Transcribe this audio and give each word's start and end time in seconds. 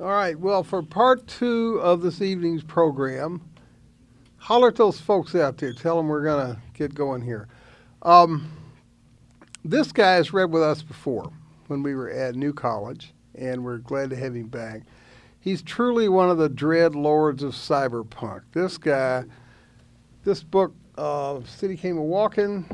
All 0.00 0.06
right. 0.06 0.38
Well, 0.38 0.62
for 0.62 0.82
part 0.82 1.26
two 1.26 1.78
of 1.82 2.00
this 2.00 2.22
evening's 2.22 2.62
program, 2.62 3.42
holler 4.38 4.68
at 4.68 4.76
those 4.76 4.98
folks 4.98 5.34
out 5.34 5.58
there. 5.58 5.74
Tell 5.74 5.98
them 5.98 6.08
we're 6.08 6.24
going 6.24 6.54
to 6.54 6.60
get 6.72 6.94
going 6.94 7.20
here. 7.20 7.48
Um, 8.00 8.50
this 9.62 9.92
guy 9.92 10.14
has 10.14 10.32
read 10.32 10.50
with 10.50 10.62
us 10.62 10.80
before 10.80 11.30
when 11.66 11.82
we 11.82 11.94
were 11.94 12.08
at 12.08 12.34
New 12.34 12.54
College, 12.54 13.12
and 13.34 13.62
we're 13.62 13.76
glad 13.76 14.08
to 14.08 14.16
have 14.16 14.34
him 14.34 14.46
back. 14.46 14.84
He's 15.38 15.60
truly 15.60 16.08
one 16.08 16.30
of 16.30 16.38
the 16.38 16.48
dread 16.48 16.94
lords 16.94 17.42
of 17.42 17.52
cyberpunk. 17.52 18.40
This 18.52 18.78
guy, 18.78 19.24
this 20.24 20.42
book, 20.42 20.74
uh, 20.96 21.40
City 21.44 21.76
Came 21.76 21.98
a 21.98 22.02
Walking, 22.02 22.64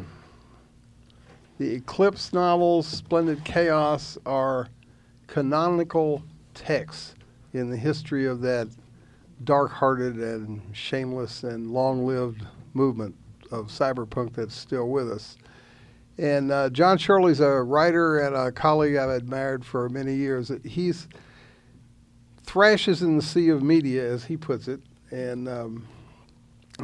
the 1.59 1.75
Eclipse 1.75 2.33
novels, 2.33 2.87
Splendid 2.87 3.45
Chaos, 3.45 4.17
are 4.25 4.69
canonical 5.27 6.23
texts 6.55 7.16
in 7.57 7.71
the 7.71 7.77
history 7.77 8.27
of 8.27 8.41
that 8.43 8.69
dark-hearted 9.45 10.17
and 10.17 10.63
shameless 10.73 11.43
and 11.43 11.71
long-lived 11.71 12.47
movement 12.75 13.15
of 13.51 13.69
cyberpunk 13.69 14.35
that's 14.35 14.55
still 14.55 14.89
with 14.89 15.11
us. 15.11 15.37
And 16.19 16.51
uh, 16.51 16.71
John 16.71 16.97
Shirley's 16.97 17.41
a 17.41 17.63
writer 17.63 18.21
and 18.21 18.35
a 18.35 18.51
colleague 18.51 18.97
I've 18.97 19.11
admired 19.11 19.65
for 19.65 19.89
many 19.89 20.15
years. 20.15 20.51
He's 20.65 21.09
thrashes 22.45 23.03
in 23.03 23.17
the 23.17 23.23
sea 23.23 23.51
of 23.51 23.63
media, 23.63 24.11
as 24.11 24.25
he 24.25 24.37
puts 24.37 24.69
it, 24.69 24.81
and 25.11 25.49
um, 25.49 25.87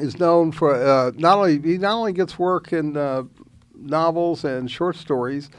is 0.01 0.19
known 0.19 0.53
for 0.53 0.75
uh, 0.75 1.13
not 1.17 1.39
only 1.39 1.61
he 1.61 1.79
not 1.79 1.95
only 1.95 2.13
gets 2.13 2.39
work 2.39 2.73
in 2.73 2.97
uh, 2.97 3.23
novels 3.75 4.45
and 4.45 4.71
short 4.71 4.97
stories, 4.97 5.51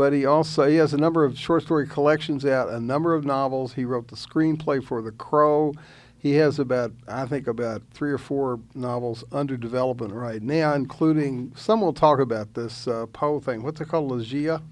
but 0.00 0.14
he 0.14 0.24
also 0.24 0.66
he 0.66 0.76
has 0.76 0.94
a 0.94 0.96
number 0.96 1.26
of 1.26 1.38
short 1.38 1.62
story 1.62 1.86
collections 1.86 2.46
out, 2.46 2.70
a 2.70 2.80
number 2.80 3.12
of 3.12 3.26
novels. 3.26 3.74
He 3.74 3.84
wrote 3.84 4.08
the 4.08 4.16
screenplay 4.16 4.82
for 4.82 5.02
The 5.02 5.12
Crow. 5.12 5.74
He 6.16 6.36
has 6.36 6.58
about 6.58 6.92
I 7.06 7.26
think 7.26 7.46
about 7.46 7.82
three 7.90 8.10
or 8.10 8.16
four 8.16 8.60
novels 8.74 9.24
under 9.30 9.58
development 9.58 10.14
right 10.14 10.40
now, 10.40 10.72
including 10.72 11.52
some 11.54 11.82
will 11.82 11.92
talk 11.92 12.18
about 12.18 12.54
this 12.54 12.88
uh, 12.88 13.04
Poe 13.12 13.40
thing. 13.40 13.62
What's 13.62 13.82
it 13.82 13.88
called, 13.88 14.10
Ligeia? 14.10 14.62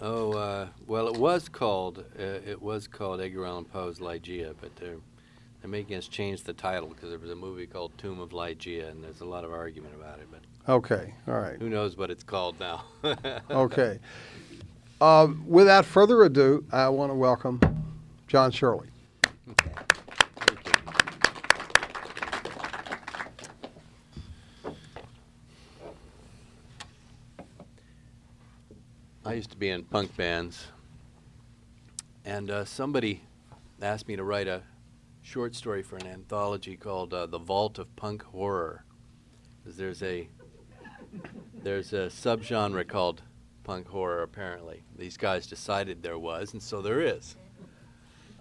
Oh 0.00 0.32
uh, 0.32 0.68
well, 0.86 1.08
it 1.08 1.18
was 1.18 1.50
called 1.50 2.06
uh, 2.18 2.22
it 2.22 2.62
was 2.62 2.88
called 2.88 3.20
Edgar 3.20 3.44
Allan 3.44 3.66
Poe's 3.66 3.98
Ligeia, 3.98 4.54
but 4.62 4.74
they're 4.76 4.96
they're 5.60 5.70
making 5.70 5.94
us 5.98 6.08
change 6.08 6.44
the 6.44 6.54
title 6.54 6.88
because 6.88 7.10
there 7.10 7.18
was 7.18 7.30
a 7.30 7.36
movie 7.36 7.66
called 7.66 7.92
Tomb 7.98 8.18
of 8.18 8.30
Ligeia, 8.30 8.88
and 8.90 9.04
there's 9.04 9.20
a 9.20 9.26
lot 9.26 9.44
of 9.44 9.52
argument 9.52 9.94
about 9.94 10.20
it. 10.20 10.28
But 10.30 10.40
Okay, 10.68 11.14
all 11.26 11.38
right. 11.38 11.58
who 11.58 11.70
knows 11.70 11.96
what 11.96 12.10
it's 12.10 12.22
called 12.22 12.60
now? 12.60 12.84
Okay. 13.50 13.98
Uh, 15.00 15.28
without 15.46 15.84
further 15.84 16.24
ado, 16.24 16.64
I 16.72 16.88
want 16.88 17.10
to 17.10 17.14
welcome 17.14 17.60
John 18.26 18.50
Shirley. 18.50 18.88
I 29.24 29.34
used 29.34 29.50
to 29.50 29.56
be 29.56 29.68
in 29.68 29.84
punk 29.84 30.16
bands, 30.16 30.68
and 32.24 32.50
uh, 32.50 32.64
somebody 32.64 33.22
asked 33.80 34.08
me 34.08 34.16
to 34.16 34.24
write 34.24 34.48
a 34.48 34.62
short 35.22 35.54
story 35.54 35.82
for 35.82 35.96
an 35.96 36.06
anthology 36.06 36.76
called 36.76 37.12
uh, 37.12 37.26
"The 37.26 37.38
Vault 37.38 37.78
of 37.78 37.94
Punk 37.94 38.22
Horror." 38.24 38.84
'Cause 39.64 39.76
there's 39.76 40.02
a 40.02 40.28
there's 41.62 41.92
a 41.92 42.06
subgenre 42.08 42.88
called 42.88 43.22
punk 43.68 43.86
horror. 43.86 44.22
Apparently, 44.22 44.82
these 44.96 45.18
guys 45.18 45.46
decided 45.46 46.02
there 46.02 46.18
was, 46.18 46.54
and 46.54 46.62
so 46.62 46.80
there 46.80 47.02
is. 47.02 47.36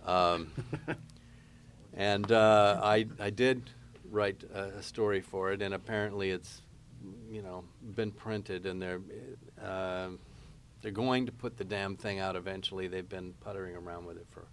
Um, 0.06 0.54
and 1.98 2.32
uh, 2.32 2.80
I 2.82 3.08
I 3.20 3.30
did 3.30 3.70
write 4.10 4.42
a, 4.56 4.78
a 4.78 4.82
story 4.82 5.20
for 5.20 5.52
it, 5.52 5.62
and 5.62 5.74
apparently 5.74 6.32
it's 6.32 6.62
you 7.30 7.42
know 7.42 7.66
been 7.94 8.12
printed, 8.12 8.66
and 8.66 8.82
they're 8.82 9.02
uh, 9.62 10.12
they're 10.82 10.92
going 10.92 11.26
to 11.26 11.34
put 11.34 11.58
the 11.58 11.66
damn 11.66 11.98
thing 11.98 12.20
out 12.20 12.38
eventually. 12.38 12.88
They've 12.88 13.10
been 13.10 13.34
puttering 13.42 13.76
around 13.76 14.06
with 14.06 14.16
it 14.16 14.28
for 14.32 14.46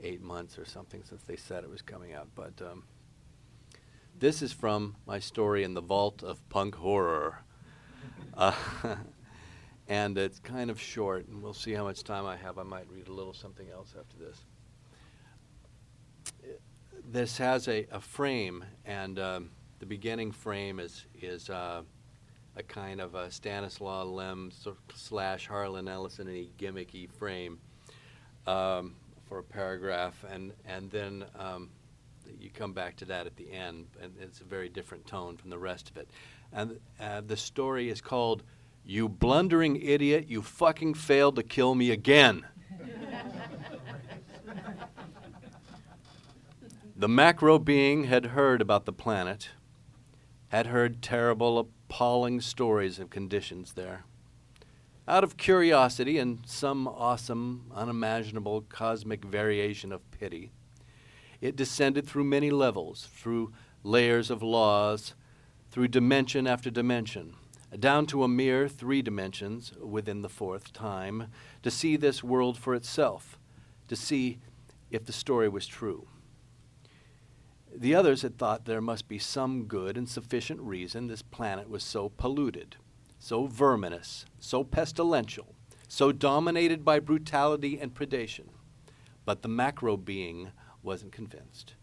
eight 0.00 0.22
months 0.22 0.56
or 0.56 0.64
something 0.64 1.02
since 1.02 1.22
they 1.24 1.36
said 1.36 1.64
it 1.64 1.70
was 1.70 1.82
coming 1.82 2.14
out, 2.14 2.28
but. 2.36 2.54
Um, 2.62 2.84
this 4.18 4.40
is 4.40 4.50
from 4.50 4.96
my 5.04 5.18
story 5.18 5.62
in 5.62 5.74
the 5.74 5.82
vault 5.82 6.22
of 6.22 6.48
punk 6.48 6.76
horror. 6.76 7.40
Uh, 8.38 8.52
and 9.88 10.18
it's 10.18 10.38
kind 10.40 10.70
of 10.70 10.80
short, 10.80 11.28
and 11.28 11.42
we'll 11.42 11.54
see 11.54 11.72
how 11.72 11.84
much 11.84 12.02
time 12.02 12.26
I 12.26 12.36
have. 12.36 12.58
I 12.58 12.62
might 12.62 12.86
read 12.90 13.08
a 13.08 13.12
little 13.12 13.34
something 13.34 13.68
else 13.70 13.94
after 13.98 14.16
this. 14.18 14.44
This 17.08 17.38
has 17.38 17.68
a, 17.68 17.86
a 17.92 18.00
frame, 18.00 18.64
and 18.84 19.18
um, 19.18 19.50
the 19.78 19.86
beginning 19.86 20.32
frame 20.32 20.80
is 20.80 21.04
is 21.20 21.50
uh, 21.50 21.82
a 22.56 22.62
kind 22.62 23.00
of 23.00 23.14
a 23.14 23.30
Stanislaw 23.30 24.04
Lem 24.04 24.50
slash 24.94 25.46
Harlan 25.46 25.88
Ellison 25.88 26.26
y 26.26 26.48
gimmicky 26.58 27.08
frame 27.08 27.58
um, 28.46 28.96
for 29.28 29.38
a 29.38 29.42
paragraph, 29.44 30.24
and 30.28 30.52
and 30.66 30.90
then 30.90 31.24
um, 31.38 31.70
you 32.40 32.50
come 32.50 32.72
back 32.72 32.96
to 32.96 33.04
that 33.04 33.26
at 33.26 33.36
the 33.36 33.52
end, 33.52 33.86
and 34.02 34.12
it's 34.20 34.40
a 34.40 34.44
very 34.44 34.68
different 34.68 35.06
tone 35.06 35.36
from 35.36 35.50
the 35.50 35.58
rest 35.58 35.90
of 35.90 35.96
it. 35.96 36.08
And 36.52 36.80
uh, 37.00 37.20
the 37.26 37.36
story 37.36 37.88
is 37.88 38.00
called 38.00 38.42
"You 38.88 39.08
Blundering 39.08 39.82
Idiot! 39.82 40.28
You 40.28 40.42
Fucking 40.42 40.94
Failed 40.94 41.34
to 41.36 41.42
Kill 41.42 41.74
Me 41.74 41.90
Again." 41.90 42.46
the 46.94 47.08
macro 47.08 47.58
being 47.58 48.04
had 48.04 48.26
heard 48.26 48.62
about 48.62 48.84
the 48.84 48.92
planet, 48.92 49.50
had 50.48 50.68
heard 50.68 51.02
terrible, 51.02 51.58
appalling 51.58 52.40
stories 52.40 53.00
of 53.00 53.10
conditions 53.10 53.72
there. 53.72 54.04
Out 55.08 55.24
of 55.24 55.36
curiosity 55.36 56.18
and 56.18 56.38
some 56.46 56.86
awesome, 56.86 57.72
unimaginable 57.74 58.62
cosmic 58.68 59.24
variation 59.24 59.90
of 59.90 60.08
pity, 60.12 60.52
it 61.40 61.56
descended 61.56 62.06
through 62.06 62.24
many 62.24 62.50
levels, 62.50 63.08
through 63.12 63.52
layers 63.82 64.30
of 64.30 64.44
laws, 64.44 65.14
through 65.72 65.88
dimension 65.88 66.46
after 66.46 66.70
dimension, 66.70 67.34
down 67.80 68.06
to 68.06 68.22
a 68.22 68.28
mere 68.28 68.68
three 68.68 69.02
dimensions 69.02 69.72
within 69.80 70.22
the 70.22 70.28
fourth 70.28 70.72
time, 70.72 71.28
to 71.62 71.70
see 71.70 71.96
this 71.96 72.24
world 72.24 72.56
for 72.56 72.74
itself, 72.74 73.38
to 73.88 73.96
see 73.96 74.38
if 74.90 75.04
the 75.04 75.12
story 75.12 75.48
was 75.48 75.66
true. 75.66 76.06
The 77.74 77.94
others 77.94 78.22
had 78.22 78.38
thought 78.38 78.64
there 78.64 78.80
must 78.80 79.06
be 79.06 79.18
some 79.18 79.64
good 79.64 79.98
and 79.98 80.08
sufficient 80.08 80.60
reason 80.60 81.06
this 81.06 81.22
planet 81.22 81.68
was 81.68 81.84
so 81.84 82.08
polluted, 82.08 82.76
so 83.18 83.46
verminous, 83.46 84.24
so 84.40 84.64
pestilential, 84.64 85.54
so 85.86 86.10
dominated 86.10 86.84
by 86.84 87.00
brutality 87.00 87.78
and 87.78 87.94
predation. 87.94 88.46
But 89.26 89.42
the 89.42 89.48
macro 89.48 89.96
being 89.96 90.52
wasn't 90.82 91.12
convinced. 91.12 91.74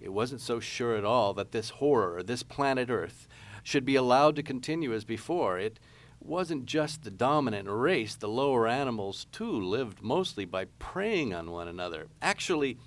It 0.00 0.12
wasn't 0.14 0.40
so 0.40 0.60
sure 0.60 0.96
at 0.96 1.04
all 1.04 1.34
that 1.34 1.52
this 1.52 1.70
horror, 1.70 2.22
this 2.22 2.42
planet 2.42 2.88
Earth, 2.88 3.27
should 3.68 3.84
be 3.84 3.96
allowed 3.96 4.34
to 4.34 4.42
continue 4.42 4.94
as 4.94 5.04
before. 5.04 5.58
It 5.58 5.78
wasn't 6.20 6.64
just 6.64 7.02
the 7.02 7.10
dominant 7.10 7.68
race, 7.70 8.14
the 8.14 8.26
lower 8.26 8.66
animals 8.66 9.26
too 9.30 9.60
lived 9.60 10.00
mostly 10.00 10.46
by 10.46 10.64
preying 10.78 11.34
on 11.34 11.50
one 11.50 11.68
another, 11.68 12.06
actually 12.22 12.78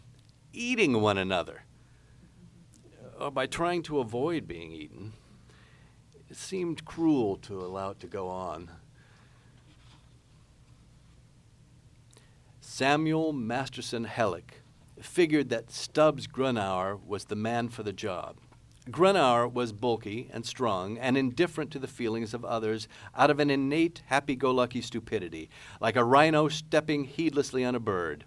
eating 0.54 1.00
one 1.00 1.20
another, 1.20 1.66
or 3.20 3.30
by 3.30 3.46
trying 3.46 3.84
to 3.84 4.00
avoid 4.00 4.48
being 4.48 4.72
eaten. 4.72 5.14
It 6.32 6.36
seemed 6.36 6.84
cruel 6.84 7.36
to 7.44 7.60
allow 7.60 7.92
it 7.92 8.00
to 8.00 8.08
go 8.08 8.28
on. 8.28 8.72
Samuel 12.60 13.34
Masterson 13.34 14.08
Hellick 14.08 14.64
figured 15.00 15.50
that 15.50 15.70
Stubbs 15.70 16.26
Grunauer 16.26 17.00
was 17.06 17.26
the 17.26 17.36
man 17.36 17.70
for 17.70 17.84
the 17.84 17.94
job. 17.94 18.38
Grunauer 18.90 19.52
was 19.52 19.74
bulky 19.74 20.30
and 20.34 20.46
strong 20.46 20.98
and 20.98 21.16
indifferent 21.16 21.70
to 21.72 21.80
the 21.80 21.88
feelings 21.88 22.34
of 22.34 22.44
others 22.44 22.88
out 23.16 23.30
of 23.30 23.40
an 23.40 23.52
innate 23.52 24.02
happy 24.08 24.36
go 24.36 24.52
lucky 24.52 24.82
stupidity, 24.82 25.50
like 25.80 25.96
a 25.96 26.04
rhino 26.04 26.48
stepping 26.48 27.04
heedlessly 27.04 27.64
on 27.64 27.76
a 27.76 27.80
bird. 27.80 28.26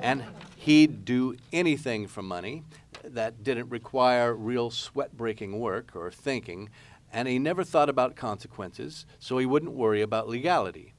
and 0.00 0.24
he'd 0.56 1.04
do 1.04 1.36
anything 1.52 2.06
for 2.06 2.22
money 2.22 2.62
that 3.02 3.42
didn't 3.42 3.68
require 3.70 4.34
real 4.34 4.70
sweat 4.70 5.16
breaking 5.16 5.58
work 5.58 5.94
or 5.94 6.10
thinking, 6.10 6.68
and 7.12 7.28
he 7.28 7.38
never 7.38 7.64
thought 7.64 7.88
about 7.88 8.16
consequences, 8.16 9.06
so 9.18 9.38
he 9.38 9.46
wouldn't 9.46 9.72
worry 9.72 10.02
about 10.02 10.28
legality. 10.28 10.94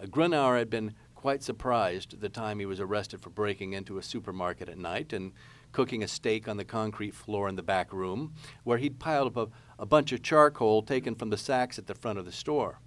Uh, 0.00 0.06
Grunauer 0.06 0.58
had 0.58 0.68
been 0.68 0.94
quite 1.14 1.42
surprised 1.42 2.20
the 2.20 2.28
time 2.28 2.58
he 2.58 2.66
was 2.66 2.80
arrested 2.80 3.20
for 3.20 3.30
breaking 3.30 3.72
into 3.72 3.98
a 3.98 4.02
supermarket 4.02 4.68
at 4.68 4.78
night 4.78 5.12
and 5.12 5.32
cooking 5.76 6.02
a 6.02 6.08
steak 6.08 6.48
on 6.48 6.56
the 6.56 6.64
concrete 6.64 7.14
floor 7.14 7.50
in 7.50 7.54
the 7.54 7.62
back 7.62 7.92
room, 7.92 8.32
where 8.64 8.78
he'd 8.78 8.98
piled 8.98 9.26
up 9.26 9.36
a, 9.36 9.82
a 9.82 9.84
bunch 9.84 10.10
of 10.10 10.22
charcoal 10.22 10.80
taken 10.80 11.14
from 11.14 11.28
the 11.28 11.36
sacks 11.36 11.78
at 11.78 11.86
the 11.86 11.94
front 11.94 12.18
of 12.18 12.24
the 12.24 12.32
store. 12.32 12.80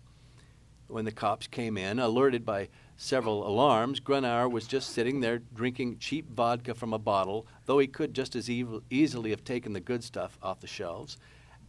When 0.88 1.06
the 1.06 1.12
cops 1.12 1.46
came 1.46 1.78
in, 1.78 2.00
alerted 2.00 2.44
by 2.44 2.70
several 2.98 3.48
alarms, 3.48 4.00
Grunauer 4.00 4.50
was 4.50 4.66
just 4.66 4.90
sitting 4.90 5.20
there 5.20 5.38
drinking 5.38 6.00
cheap 6.00 6.32
vodka 6.32 6.74
from 6.74 6.92
a 6.92 6.98
bottle, 6.98 7.46
though 7.68 7.78
he 7.78 7.86
could 7.86 8.16
just 8.16 8.36
as 8.36 8.50
easily 8.50 9.30
have 9.30 9.44
taken 9.44 9.74
the 9.74 9.80
good 9.80 10.04
stuff 10.04 10.40
off 10.42 10.60
the 10.60 10.66
shelves, 10.66 11.16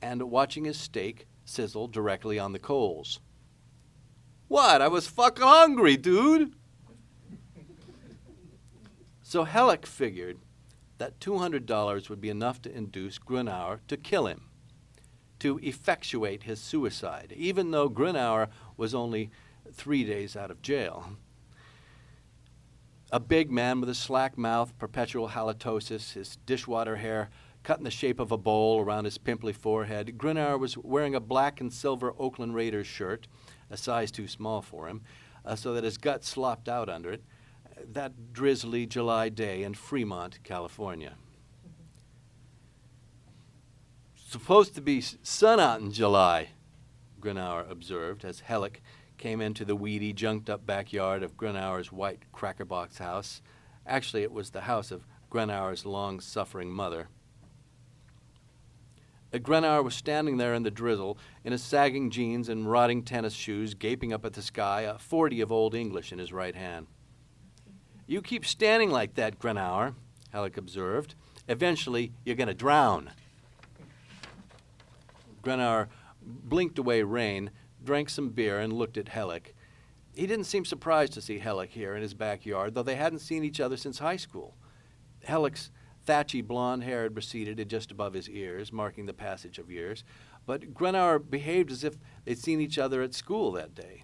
and 0.00 0.22
watching 0.22 0.64
his 0.64 0.78
steak 0.78 1.26
sizzle 1.44 1.87
directly 1.88 2.38
on 2.38 2.55
the 2.55 2.58
coals. 2.58 3.20
What? 4.49 4.81
I 4.81 4.88
was 4.88 5.06
fucking 5.06 5.44
hungry, 5.44 5.99
dude. 5.99 6.55
So 9.22 9.44
Hellick 9.44 9.84
figured 9.84 10.38
that 11.00 11.19
$200 11.19 12.11
would 12.11 12.20
be 12.20 12.29
enough 12.29 12.61
to 12.61 12.76
induce 12.76 13.19
Grunauer 13.19 13.81
to 13.88 13.97
kill 13.97 14.26
him, 14.26 14.50
to 15.38 15.58
effectuate 15.62 16.43
his 16.43 16.61
suicide, 16.61 17.32
even 17.35 17.70
though 17.70 17.88
Grunauer 17.88 18.49
was 18.76 18.94
only 18.94 19.31
three 19.73 20.05
days 20.05 20.37
out 20.37 20.50
of 20.50 20.61
jail. 20.61 21.17
A 23.11 23.19
big 23.19 23.50
man 23.50 23.81
with 23.81 23.88
a 23.88 23.94
slack 23.94 24.37
mouth, 24.37 24.76
perpetual 24.76 25.31
halitosis, 25.31 26.12
his 26.12 26.37
dishwater 26.44 26.97
hair 26.97 27.31
cut 27.62 27.79
in 27.79 27.85
the 27.85 27.91
shape 27.91 28.20
of 28.20 28.31
a 28.31 28.37
bowl 28.37 28.79
around 28.79 29.06
his 29.06 29.17
pimply 29.17 29.55
forehead. 29.55 30.19
Grunauer 30.19 30.61
was 30.61 30.76
wearing 30.76 31.14
a 31.14 31.20
black 31.20 31.62
and 31.62 31.73
silver 31.73 32.12
Oakland 32.19 32.55
Raiders 32.55 32.87
shirt, 32.87 33.26
a 33.70 33.79
size 33.79 34.11
too 34.11 34.29
small 34.29 34.61
for 34.61 34.87
him, 34.87 35.00
uh, 35.46 35.56
so 35.56 35.73
that 35.73 35.85
his 35.85 35.96
gut 35.96 36.25
slopped 36.25 36.69
out 36.69 36.91
under 36.91 37.11
it 37.11 37.25
that 37.94 38.32
drizzly 38.32 38.87
July 38.87 39.28
day 39.28 39.62
in 39.62 39.75
Fremont, 39.75 40.42
California. 40.44 41.14
Supposed 44.14 44.75
to 44.76 44.81
be 44.81 45.00
sun 45.00 45.58
out 45.58 45.81
in 45.81 45.90
July, 45.90 46.50
Grunauer 47.20 47.69
observed 47.69 48.25
as 48.25 48.42
Hellick 48.42 48.76
came 49.19 49.40
into 49.40 49.64
the 49.64 49.75
weedy, 49.75 50.12
junked 50.12 50.48
up 50.48 50.64
backyard 50.64 51.22
of 51.22 51.37
Grunauer's 51.37 51.90
white 51.90 52.22
cracker 52.32 52.64
box 52.64 52.98
house. 52.98 53.42
Actually, 53.87 54.22
it 54.22 54.32
was 54.32 54.50
the 54.50 54.62
house 54.62 54.90
of 54.90 55.06
Grunauer's 55.31 55.84
long 55.84 56.20
suffering 56.20 56.70
mother. 56.70 57.08
Uh, 59.32 59.38
Grunauer 59.38 59.84
was 59.84 59.94
standing 59.94 60.36
there 60.36 60.54
in 60.54 60.62
the 60.62 60.70
drizzle, 60.70 61.19
in 61.44 61.52
his 61.52 61.62
sagging 61.62 62.10
jeans 62.10 62.48
and 62.48 62.70
rotting 62.70 63.02
tennis 63.02 63.34
shoes, 63.34 63.75
gaping 63.75 64.12
up 64.12 64.25
at 64.25 64.32
the 64.32 64.43
sky, 64.43 64.82
a 64.82 64.98
40 64.98 65.40
of 65.40 65.52
Old 65.52 65.75
English 65.75 66.12
in 66.12 66.19
his 66.19 66.32
right 66.32 66.54
hand. 66.54 66.86
You 68.10 68.22
keep 68.22 68.44
standing 68.44 68.90
like 68.90 69.14
that, 69.14 69.38
Grunauer, 69.38 69.94
Hellick 70.34 70.56
observed. 70.56 71.14
Eventually, 71.46 72.10
you're 72.24 72.34
going 72.34 72.48
to 72.48 72.54
drown. 72.54 73.12
Grunauer 75.44 75.86
blinked 76.20 76.80
away 76.80 77.04
rain, 77.04 77.52
drank 77.84 78.10
some 78.10 78.30
beer, 78.30 78.58
and 78.58 78.72
looked 78.72 78.96
at 78.96 79.04
Hellick. 79.04 79.54
He 80.12 80.26
didn't 80.26 80.46
seem 80.46 80.64
surprised 80.64 81.12
to 81.12 81.20
see 81.20 81.38
Hellick 81.38 81.68
here 81.68 81.94
in 81.94 82.02
his 82.02 82.12
backyard, 82.12 82.74
though 82.74 82.82
they 82.82 82.96
hadn't 82.96 83.20
seen 83.20 83.44
each 83.44 83.60
other 83.60 83.76
since 83.76 84.00
high 84.00 84.16
school. 84.16 84.56
Hellick's 85.24 85.70
thatchy 86.04 86.40
blond 86.40 86.82
hair 86.82 87.04
had 87.04 87.14
receded 87.14 87.68
just 87.68 87.92
above 87.92 88.14
his 88.14 88.28
ears, 88.28 88.72
marking 88.72 89.06
the 89.06 89.12
passage 89.12 89.60
of 89.60 89.70
years, 89.70 90.02
but 90.46 90.74
Grunauer 90.74 91.20
behaved 91.30 91.70
as 91.70 91.84
if 91.84 91.94
they'd 92.24 92.40
seen 92.40 92.60
each 92.60 92.76
other 92.76 93.02
at 93.02 93.14
school 93.14 93.52
that 93.52 93.72
day. 93.72 94.02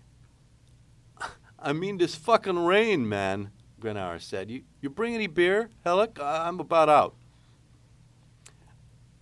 I 1.59 1.73
mean 1.73 1.99
this 1.99 2.15
fucking 2.15 2.65
rain, 2.65 3.09
man, 3.09 3.51
Grunauer 3.81 4.21
said. 4.21 4.51
You, 4.51 4.63
you 4.81 4.91
bring 4.91 5.15
any 5.15 5.27
beer, 5.27 5.71
Hellick? 5.85 6.21
I'm 6.21 6.61
about 6.61 6.89
out. 6.89 7.15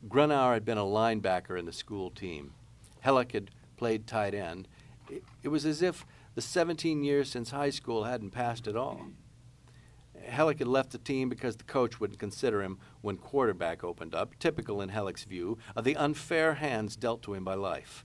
Grunauer 0.09 0.55
had 0.55 0.65
been 0.65 0.79
a 0.79 0.83
linebacker 0.83 1.59
in 1.59 1.65
the 1.67 1.73
school 1.73 2.11
team. 2.11 2.53
Hellick 3.05 3.33
had 3.33 3.51
played 3.77 4.07
tight 4.07 4.35
end. 4.35 4.69
It, 5.11 5.25
it 5.43 5.49
was 5.49 5.65
as 5.65 5.83
if 5.83 6.07
the 6.35 6.43
17 6.43 7.03
years 7.03 7.31
since 7.31 7.51
high 7.51 7.71
school 7.71 8.05
hadn't 8.05 8.31
passed 8.31 8.67
at 8.67 8.77
all. 8.77 9.09
Hellick 10.29 10.59
had 10.59 10.69
left 10.69 10.93
the 10.93 10.99
team 10.99 11.29
because 11.29 11.57
the 11.57 11.65
coach 11.65 12.01
wouldn't 12.01 12.19
consider 12.19 12.63
him 12.63 12.79
when 13.03 13.17
quarterback 13.17 13.85
opened 13.85 14.15
up, 14.15 14.39
typical 14.39 14.81
in 14.81 14.89
Hellick's 14.89 15.25
view 15.25 15.59
of 15.77 15.85
the 15.85 15.97
unfair 15.97 16.55
hands 16.55 16.97
dealt 16.97 17.23
to 17.23 17.35
him 17.35 17.45
by 17.45 17.55
life 17.55 18.05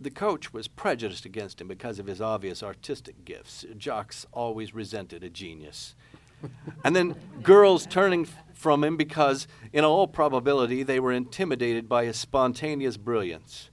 the 0.00 0.10
coach 0.10 0.52
was 0.52 0.68
prejudiced 0.68 1.24
against 1.24 1.60
him 1.60 1.68
because 1.68 1.98
of 1.98 2.06
his 2.06 2.20
obvious 2.20 2.62
artistic 2.62 3.24
gifts. 3.24 3.64
Jocks 3.76 4.26
always 4.32 4.74
resented 4.74 5.24
a 5.24 5.30
genius. 5.30 5.94
and 6.84 6.94
then 6.94 7.16
girls 7.42 7.86
turning 7.86 8.22
f- 8.22 8.44
from 8.54 8.84
him 8.84 8.96
because, 8.96 9.48
in 9.72 9.84
all 9.84 10.06
probability, 10.06 10.82
they 10.82 11.00
were 11.00 11.12
intimidated 11.12 11.88
by 11.88 12.04
his 12.04 12.16
spontaneous 12.16 12.96
brilliance. 12.96 13.70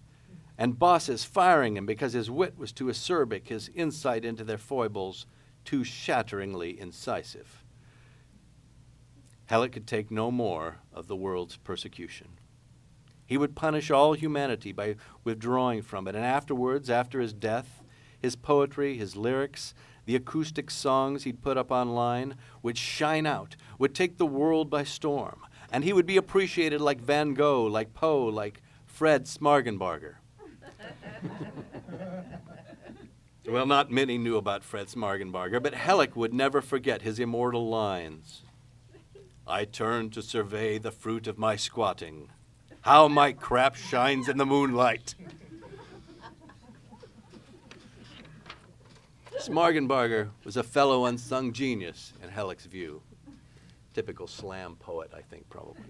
And 0.58 0.80
bosses 0.80 1.24
firing 1.26 1.78
him 1.78 1.86
because 1.86 2.14
his 2.14 2.32
wit 2.32 2.58
was 2.58 2.72
too 2.72 2.86
acerbic, 2.86 3.48
his 3.48 3.70
insight 3.76 4.24
into 4.26 4.44
their 4.44 4.58
foibles 4.58 5.26
too 5.66 5.84
shatteringly 5.84 6.80
incisive. 6.80 7.64
Hellick 9.50 9.74
could 9.74 9.88
take 9.88 10.10
no 10.10 10.32
more 10.32 10.78
of 10.94 11.08
the 11.08 11.16
world's 11.16 11.58
persecution. 11.58 12.35
He 13.26 13.38
would 13.38 13.56
punish 13.56 13.90
all 13.90 14.14
humanity 14.14 14.72
by 14.72 14.96
withdrawing 15.24 15.82
from 15.82 16.08
it. 16.08 16.16
And 16.16 16.24
afterwards, 16.24 16.90
after 16.90 17.20
his 17.20 17.34
death, 17.34 17.84
his 18.20 18.36
poetry, 18.36 18.98
his 18.98 19.16
lyrics, 19.16 19.74
the 20.06 20.16
acoustic 20.16 20.70
songs 20.70 21.24
he'd 21.24 21.42
put 21.42 21.58
up 21.58 21.72
online 21.72 22.36
would 22.62 22.78
shine 22.78 23.26
out, 23.26 23.56
would 23.80 23.96
take 23.96 24.18
the 24.18 24.26
world 24.26 24.70
by 24.70 24.84
storm. 24.84 25.42
And 25.72 25.84
he 25.84 25.94
would 25.94 26.06
be 26.06 26.18
appreciated 26.18 26.80
like 26.80 27.02
Van 27.02 27.34
Gogh, 27.34 27.64
like 27.64 27.94
Poe, 27.94 28.26
like 28.26 28.62
Fred 28.86 29.26
Smargenbarger. 29.26 30.16
well, 33.48 33.66
not 33.66 33.92
many 33.92 34.18
knew 34.18 34.38
about 34.38 34.64
Fred 34.64 34.88
Smargenbarger, 34.88 35.62
but 35.62 35.74
Hellick 35.74 36.16
would 36.16 36.34
never 36.34 36.62
forget 36.62 37.02
his 37.02 37.20
immortal 37.20 37.68
lines. 37.68 38.44
I 39.48 39.66
turned 39.66 40.14
to 40.14 40.22
survey 40.22 40.78
the 40.78 40.92
fruit 40.92 41.28
of 41.28 41.38
my 41.38 41.56
squatting. 41.56 42.30
How 42.86 43.08
my 43.08 43.32
crap 43.32 43.74
shines 43.74 44.30
in 44.30 44.38
the 44.38 44.46
moonlight. 44.46 45.16
Smargenbarger 49.40 50.30
was 50.44 50.56
a 50.56 50.62
fellow 50.62 51.06
unsung 51.06 51.52
genius 51.52 52.14
in 52.22 52.30
Hellick's 52.30 52.68
view. 52.68 53.02
Typical 53.96 54.28
slam 54.28 54.76
poet, 54.76 55.10
I 55.18 55.22
think, 55.22 55.50
probably. 55.50 55.82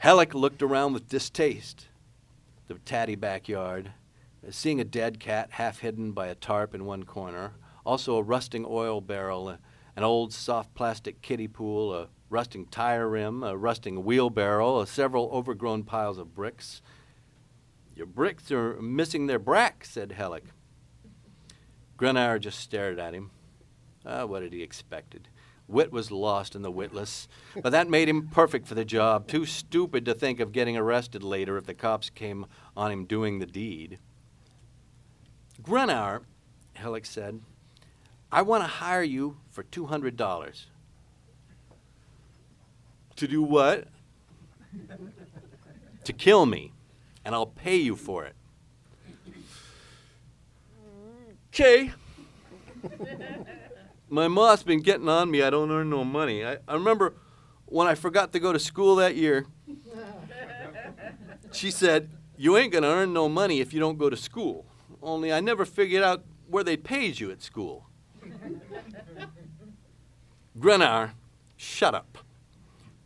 Hellick 0.00 0.34
looked 0.34 0.62
around 0.62 0.92
with 0.92 1.08
distaste. 1.08 1.88
The 2.68 2.74
tatty 2.74 3.16
backyard, 3.16 3.90
seeing 4.50 4.80
a 4.80 4.84
dead 4.84 5.18
cat 5.18 5.48
half 5.50 5.80
hidden 5.80 6.12
by 6.12 6.28
a 6.28 6.36
tarp 6.36 6.76
in 6.76 6.84
one 6.84 7.02
corner, 7.02 7.54
also 7.84 8.14
a 8.18 8.22
rusting 8.22 8.64
oil 8.68 9.00
barrel, 9.00 9.48
an 9.96 10.04
old 10.04 10.32
soft 10.32 10.72
plastic 10.74 11.22
kiddie 11.22 11.48
pool, 11.48 11.92
a 11.92 12.06
rusting 12.30 12.64
tire 12.66 13.08
rim, 13.08 13.42
a 13.42 13.56
rusting 13.56 14.04
wheelbarrow, 14.04 14.84
several 14.84 15.28
overgrown 15.32 15.82
piles 15.82 16.16
of 16.16 16.34
bricks. 16.34 16.80
Your 17.94 18.06
bricks 18.06 18.50
are 18.50 18.80
missing 18.80 19.26
their 19.26 19.38
brack, 19.38 19.84
said 19.84 20.10
Hellick. 20.10 20.44
Grunauer 21.98 22.40
just 22.40 22.60
stared 22.60 22.98
at 22.98 23.12
him. 23.12 23.30
Ah, 24.06 24.24
what 24.24 24.42
had 24.42 24.54
he 24.54 24.62
expected? 24.62 25.28
Wit 25.68 25.92
was 25.92 26.10
lost 26.10 26.56
in 26.56 26.62
the 26.62 26.70
witless, 26.70 27.28
but 27.62 27.70
that 27.70 27.90
made 27.90 28.08
him 28.08 28.28
perfect 28.28 28.66
for 28.66 28.74
the 28.74 28.84
job. 28.84 29.28
Too 29.28 29.44
stupid 29.44 30.04
to 30.04 30.14
think 30.14 30.40
of 30.40 30.52
getting 30.52 30.76
arrested 30.76 31.22
later 31.22 31.56
if 31.56 31.66
the 31.66 31.74
cops 31.74 32.10
came 32.10 32.46
on 32.76 32.90
him 32.90 33.04
doing 33.04 33.38
the 33.38 33.46
deed. 33.46 33.98
Grunauer, 35.62 36.22
Hellick 36.76 37.06
said, 37.06 37.40
I 38.32 38.42
want 38.42 38.64
to 38.64 38.68
hire 38.68 39.02
you 39.02 39.36
for 39.50 39.62
$200. 39.62 40.66
To 43.20 43.28
do 43.28 43.42
what? 43.42 43.86
to 46.04 46.12
kill 46.14 46.46
me, 46.46 46.72
and 47.22 47.34
I'll 47.34 47.44
pay 47.44 47.76
you 47.76 47.94
for 47.94 48.24
it. 48.24 48.34
Okay. 51.48 51.92
My 54.08 54.26
mom's 54.26 54.62
been 54.62 54.80
getting 54.80 55.06
on 55.10 55.30
me. 55.30 55.42
I 55.42 55.50
don't 55.50 55.70
earn 55.70 55.90
no 55.90 56.02
money. 56.02 56.46
I, 56.46 56.56
I 56.66 56.72
remember 56.72 57.12
when 57.66 57.86
I 57.86 57.94
forgot 57.94 58.32
to 58.32 58.40
go 58.40 58.54
to 58.54 58.58
school 58.58 58.96
that 58.96 59.16
year, 59.16 59.44
she 61.52 61.70
said, 61.70 62.08
You 62.38 62.56
ain't 62.56 62.72
going 62.72 62.84
to 62.84 62.88
earn 62.88 63.12
no 63.12 63.28
money 63.28 63.60
if 63.60 63.74
you 63.74 63.80
don't 63.80 63.98
go 63.98 64.08
to 64.08 64.16
school. 64.16 64.64
Only 65.02 65.30
I 65.30 65.40
never 65.40 65.66
figured 65.66 66.02
out 66.02 66.24
where 66.48 66.64
they 66.64 66.78
paid 66.78 67.20
you 67.20 67.30
at 67.30 67.42
school. 67.42 67.84
Grenauer, 70.58 71.10
shut 71.58 71.94
up. 71.94 72.16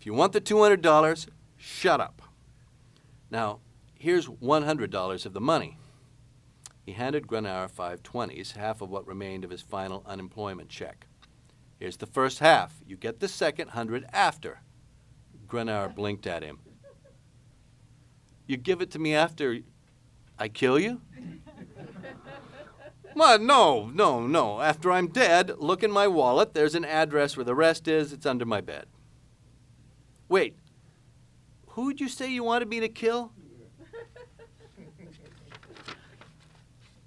If 0.05 0.07
you 0.09 0.13
want 0.13 0.35
the 0.35 0.41
$200, 0.43 1.29
shut 1.57 1.99
up. 1.99 2.21
Now, 3.31 3.61
here's 3.95 4.27
$100 4.27 5.25
of 5.25 5.33
the 5.33 5.41
money. 5.41 5.79
He 6.85 6.93
handed 6.93 7.27
Grenauer 7.27 7.71
five 7.71 8.03
twenties, 8.03 8.53
half 8.53 8.83
of 8.83 8.91
what 8.91 9.07
remained 9.07 9.45
of 9.45 9.51
his 9.51 9.63
final 9.63 10.05
unemployment 10.05 10.69
check. 10.69 11.07
Here's 11.81 11.97
the 11.97 12.05
first 12.05 12.41
half. 12.41 12.83
You 12.87 12.99
get 12.99 13.21
the 13.21 13.29
second 13.29 13.71
hundred 13.71 14.05
after. 14.13 14.61
Grenauer 15.49 15.95
blinked 15.95 16.27
at 16.27 16.43
him. 16.43 16.59
You 18.47 18.59
give 18.59 18.83
it 18.83 18.91
to 18.91 18.99
me 18.99 19.15
after 19.15 19.61
I 20.39 20.49
kill 20.49 20.79
you? 20.79 21.01
Well, 23.17 23.39
no, 23.39 23.87
no, 23.95 24.27
no. 24.27 24.61
After 24.61 24.91
I'm 24.91 25.07
dead, 25.07 25.53
look 25.59 25.85
in 25.85 25.93
my 25.93 26.09
wallet. 26.09 26.53
There's 26.53 26.75
an 26.75 26.85
address 26.85 27.37
where 27.37 27.45
the 27.45 27.55
rest 27.55 27.87
is. 27.87 28.13
It's 28.13 28.27
under 28.27 28.45
my 28.45 28.61
bed. 28.61 28.87
Wait, 30.29 30.57
who'd 31.69 32.01
you 32.01 32.09
say 32.09 32.31
you 32.31 32.43
wanted 32.45 32.69
me 32.69 32.81
to 32.81 32.89
kill? 32.89 33.33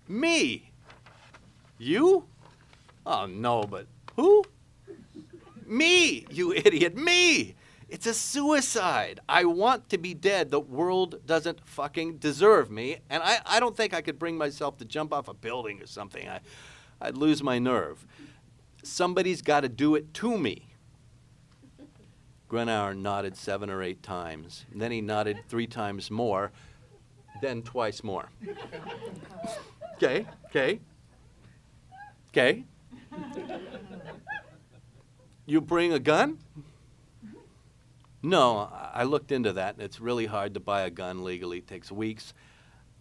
Me. 0.07 0.71
You? 1.77 2.25
Oh, 3.05 3.25
no, 3.25 3.63
but 3.63 3.87
who? 4.15 4.43
Me, 5.65 6.25
you 6.29 6.53
idiot, 6.53 6.95
me! 6.95 7.55
It's 7.89 8.05
a 8.05 8.13
suicide. 8.13 9.21
I 9.29 9.45
want 9.45 9.89
to 9.89 9.97
be 9.97 10.13
dead. 10.13 10.51
The 10.51 10.59
world 10.59 11.25
doesn't 11.25 11.65
fucking 11.65 12.17
deserve 12.17 12.69
me. 12.69 12.97
And 13.09 13.23
I, 13.23 13.39
I 13.45 13.59
don't 13.61 13.77
think 13.77 13.93
I 13.93 14.01
could 14.01 14.19
bring 14.19 14.37
myself 14.37 14.77
to 14.79 14.85
jump 14.85 15.13
off 15.13 15.29
a 15.29 15.33
building 15.33 15.81
or 15.81 15.87
something. 15.87 16.27
I, 16.27 16.41
I'd 16.99 17.15
lose 17.15 17.41
my 17.41 17.59
nerve. 17.59 18.05
Somebody's 18.83 19.41
got 19.41 19.61
to 19.61 19.69
do 19.69 19.95
it 19.95 20.13
to 20.15 20.37
me. 20.37 20.66
Grenauer 22.49 22.95
nodded 22.95 23.35
seven 23.35 23.69
or 23.69 23.83
eight 23.83 24.01
times. 24.01 24.65
Then 24.73 24.91
he 24.91 25.01
nodded 25.01 25.39
three 25.49 25.67
times 25.67 26.09
more, 26.09 26.51
then 27.41 27.61
twice 27.61 28.03
more. 28.03 28.29
Okay, 29.95 30.25
okay. 30.47 30.79
Okay. 32.29 32.65
You 35.45 35.61
bring 35.61 35.91
a 35.93 35.99
gun? 35.99 36.39
No, 38.21 38.69
I 38.93 39.03
looked 39.03 39.31
into 39.31 39.53
that, 39.53 39.75
and 39.75 39.83
it's 39.83 39.99
really 39.99 40.25
hard 40.25 40.53
to 40.55 40.59
buy 40.59 40.81
a 40.81 40.89
gun 40.89 41.23
legally. 41.23 41.59
It 41.59 41.67
takes 41.67 41.91
weeks. 41.91 42.33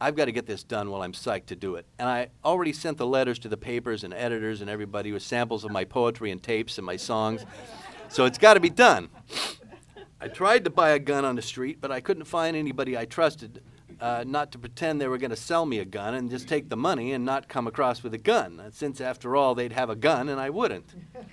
I've 0.01 0.15
got 0.15 0.27
to 0.27 0.33
get 0.33 0.47
this 0.47 0.63
done 0.63 0.91
while 0.91 1.03
I'm 1.03 1.13
psyched 1.13 1.47
to 1.47 1.57
do 1.57 1.77
it. 1.77 1.87
And 1.99 2.09
I 2.09 2.29
already 2.45 2.73
sent 2.73 2.99
the 2.99 3.07
letters 3.07 3.39
to 3.41 3.49
the 3.49 3.57
papers 3.57 4.05
and 4.05 4.13
editors 4.13 4.61
and 4.61 4.69
everybody 4.69 5.11
with 5.11 5.23
samples 5.23 5.65
of 5.65 5.71
my 5.71 5.85
poetry 5.85 6.31
and 6.31 6.43
tapes 6.43 6.77
and 6.77 6.85
my 6.85 6.97
songs. 6.97 7.47
So 8.09 8.25
it's 8.25 8.39
got 8.39 8.55
to 8.55 8.61
be 8.61 8.71
done. 8.71 9.11
I 10.21 10.29
tried 10.29 10.65
to 10.65 10.71
buy 10.71 10.91
a 10.91 10.99
gun 10.99 11.25
on 11.25 11.37
the 11.37 11.43
street, 11.43 11.79
but 11.81 11.91
I 11.91 12.01
couldn't 12.01 12.25
find 12.25 12.57
anybody 12.57 12.97
I 12.97 13.05
trusted 13.05 13.63
uh, 14.01 14.25
not 14.27 14.53
to 14.53 14.59
pretend 14.59 15.01
they 15.01 15.09
were 15.09 15.19
going 15.19 15.31
to 15.31 15.37
sell 15.37 15.67
me 15.67 15.79
a 15.79 15.85
gun 15.85 16.15
and 16.15 16.31
just 16.31 16.49
take 16.49 16.69
the 16.69 16.77
money 16.77 17.13
and 17.13 17.25
not 17.25 17.49
come 17.49 17.67
across 17.67 18.03
with 18.03 18.15
a 18.15 18.19
gun, 18.19 18.63
since 18.71 19.01
after 19.01 19.37
all 19.37 19.55
they'd 19.55 19.73
have 19.73 19.91
a 19.91 19.97
gun 19.97 20.29
and 20.29 20.41
I 20.41 20.51
wouldn't. 20.51 20.95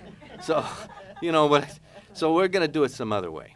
So, 0.42 0.66
you 1.22 1.30
know, 1.30 1.48
but 1.48 1.78
so 2.12 2.34
we're 2.34 2.48
going 2.48 2.66
to 2.66 2.70
do 2.70 2.82
it 2.82 2.90
some 2.90 3.12
other 3.12 3.30
way. 3.30 3.54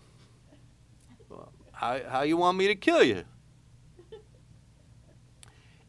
How, 1.72 2.00
how 2.08 2.22
you 2.22 2.36
want 2.36 2.56
me 2.56 2.68
to 2.68 2.76
kill 2.76 3.02
you? 3.02 3.24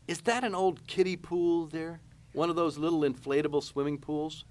Is 0.07 0.21
that 0.21 0.43
an 0.43 0.55
old 0.55 0.87
kiddie 0.87 1.15
pool 1.15 1.67
there? 1.67 2.01
One 2.33 2.49
of 2.49 2.55
those 2.55 2.79
little 2.79 3.01
inflatable 3.01 3.63
swimming 3.63 3.99
pools? 3.99 4.45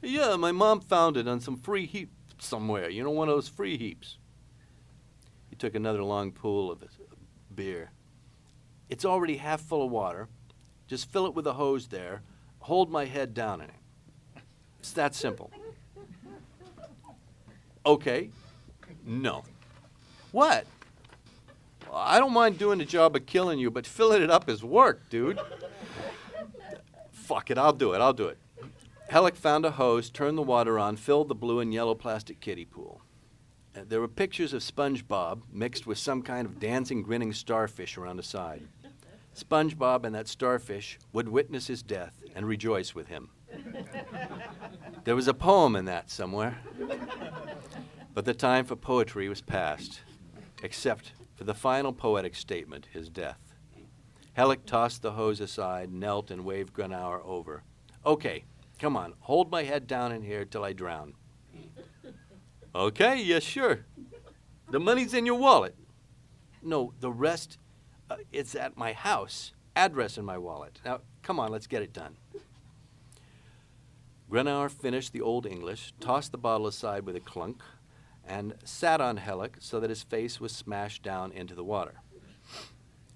Yeah, 0.00 0.36
my 0.36 0.52
mom 0.52 0.80
found 0.80 1.16
it 1.16 1.26
on 1.26 1.40
some 1.40 1.56
free 1.56 1.86
heap 1.86 2.10
somewhere. 2.38 2.88
You 2.88 3.02
know, 3.02 3.10
one 3.10 3.28
of 3.28 3.34
those 3.34 3.48
free 3.48 3.76
heaps. 3.76 4.18
He 5.50 5.56
took 5.56 5.74
another 5.74 6.02
long 6.02 6.30
pull 6.30 6.70
of 6.70 6.84
beer. 7.54 7.90
It's 8.88 9.04
already 9.04 9.36
half 9.36 9.60
full 9.60 9.84
of 9.84 9.90
water. 9.90 10.28
Just 10.86 11.10
fill 11.10 11.26
it 11.26 11.34
with 11.34 11.46
a 11.46 11.54
hose 11.54 11.88
there. 11.88 12.22
Hold 12.60 12.90
my 12.90 13.04
head 13.04 13.34
down 13.34 13.60
in 13.60 13.68
it. 13.68 14.42
It's 14.78 14.92
that 14.92 15.14
simple. 15.14 15.50
Okay. 17.84 18.30
No. 19.04 19.44
What? 20.32 20.66
I 21.92 22.18
don't 22.18 22.32
mind 22.32 22.58
doing 22.58 22.78
the 22.78 22.84
job 22.84 23.16
of 23.16 23.26
killing 23.26 23.58
you, 23.58 23.70
but 23.70 23.86
filling 23.86 24.22
it 24.22 24.30
up 24.30 24.48
is 24.48 24.62
work, 24.62 25.08
dude. 25.10 25.40
Fuck 27.10 27.50
it, 27.50 27.58
I'll 27.58 27.72
do 27.72 27.92
it, 27.92 28.00
I'll 28.00 28.12
do 28.12 28.26
it. 28.28 28.38
Hellick 29.10 29.36
found 29.36 29.64
a 29.64 29.72
hose, 29.72 30.10
turned 30.10 30.36
the 30.36 30.42
water 30.42 30.78
on, 30.78 30.96
filled 30.96 31.28
the 31.28 31.34
blue 31.34 31.60
and 31.60 31.72
yellow 31.72 31.94
plastic 31.94 32.40
kiddie 32.40 32.64
pool. 32.64 33.00
Uh, 33.74 33.80
there 33.86 34.00
were 34.00 34.08
pictures 34.08 34.52
of 34.52 34.62
SpongeBob 34.62 35.42
mixed 35.52 35.86
with 35.86 35.98
some 35.98 36.22
kind 36.22 36.46
of 36.46 36.60
dancing, 36.60 37.02
grinning 37.02 37.32
starfish 37.32 37.96
around 37.96 38.16
the 38.16 38.22
side. 38.22 38.68
SpongeBob 39.34 40.04
and 40.04 40.14
that 40.14 40.28
starfish 40.28 40.98
would 41.12 41.28
witness 41.28 41.68
his 41.68 41.82
death 41.82 42.22
and 42.34 42.46
rejoice 42.46 42.94
with 42.94 43.06
him. 43.06 43.30
There 45.04 45.16
was 45.16 45.28
a 45.28 45.34
poem 45.34 45.76
in 45.76 45.86
that 45.86 46.10
somewhere. 46.10 46.58
But 48.14 48.24
the 48.24 48.34
time 48.34 48.64
for 48.64 48.76
poetry 48.76 49.28
was 49.28 49.40
past 49.40 50.00
except 50.62 51.12
for 51.36 51.44
the 51.44 51.54
final 51.54 51.92
poetic 51.92 52.34
statement, 52.34 52.88
his 52.92 53.08
death. 53.08 53.38
Hellick 54.36 54.66
tossed 54.66 55.02
the 55.02 55.12
hose 55.12 55.40
aside, 55.40 55.92
knelt, 55.92 56.30
and 56.30 56.44
waved 56.44 56.72
Grenauer 56.72 57.24
over. 57.24 57.62
Okay, 58.04 58.44
come 58.78 58.96
on, 58.96 59.14
hold 59.20 59.50
my 59.50 59.62
head 59.62 59.86
down 59.86 60.12
in 60.12 60.22
here 60.22 60.44
till 60.44 60.64
I 60.64 60.72
drown. 60.72 61.14
okay, 62.74 63.20
yes, 63.22 63.42
sure. 63.42 63.86
The 64.70 64.80
money's 64.80 65.14
in 65.14 65.26
your 65.26 65.36
wallet. 65.36 65.74
No, 66.62 66.92
the 67.00 67.10
rest, 67.10 67.58
uh, 68.10 68.16
it's 68.32 68.54
at 68.54 68.76
my 68.76 68.92
house. 68.92 69.52
Address 69.76 70.18
in 70.18 70.24
my 70.24 70.38
wallet. 70.38 70.80
Now, 70.84 71.00
come 71.22 71.38
on, 71.38 71.50
let's 71.50 71.66
get 71.66 71.82
it 71.82 71.92
done. 71.92 72.16
Grenauer 74.30 74.70
finished 74.70 75.12
the 75.12 75.22
Old 75.22 75.46
English, 75.46 75.94
tossed 76.00 76.32
the 76.32 76.38
bottle 76.38 76.66
aside 76.66 77.06
with 77.06 77.16
a 77.16 77.20
clunk, 77.20 77.62
and 78.26 78.54
sat 78.62 79.00
on 79.00 79.16
Hellick 79.16 79.54
so 79.58 79.80
that 79.80 79.88
his 79.88 80.02
face 80.02 80.38
was 80.38 80.52
smashed 80.52 81.02
down 81.02 81.32
into 81.32 81.54
the 81.54 81.64
water. 81.64 82.02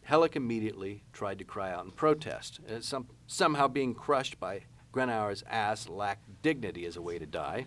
Hellick 0.08 0.36
immediately 0.36 1.04
tried 1.12 1.38
to 1.38 1.44
cry 1.44 1.70
out 1.70 1.84
in 1.84 1.90
protest. 1.90 2.60
Uh, 2.68 2.80
some, 2.80 3.08
somehow 3.26 3.68
being 3.68 3.94
crushed 3.94 4.40
by 4.40 4.62
Grenauer's 4.92 5.42
ass 5.48 5.88
lacked 5.88 6.42
dignity 6.42 6.86
as 6.86 6.96
a 6.96 7.02
way 7.02 7.18
to 7.18 7.26
die. 7.26 7.66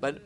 But 0.00 0.22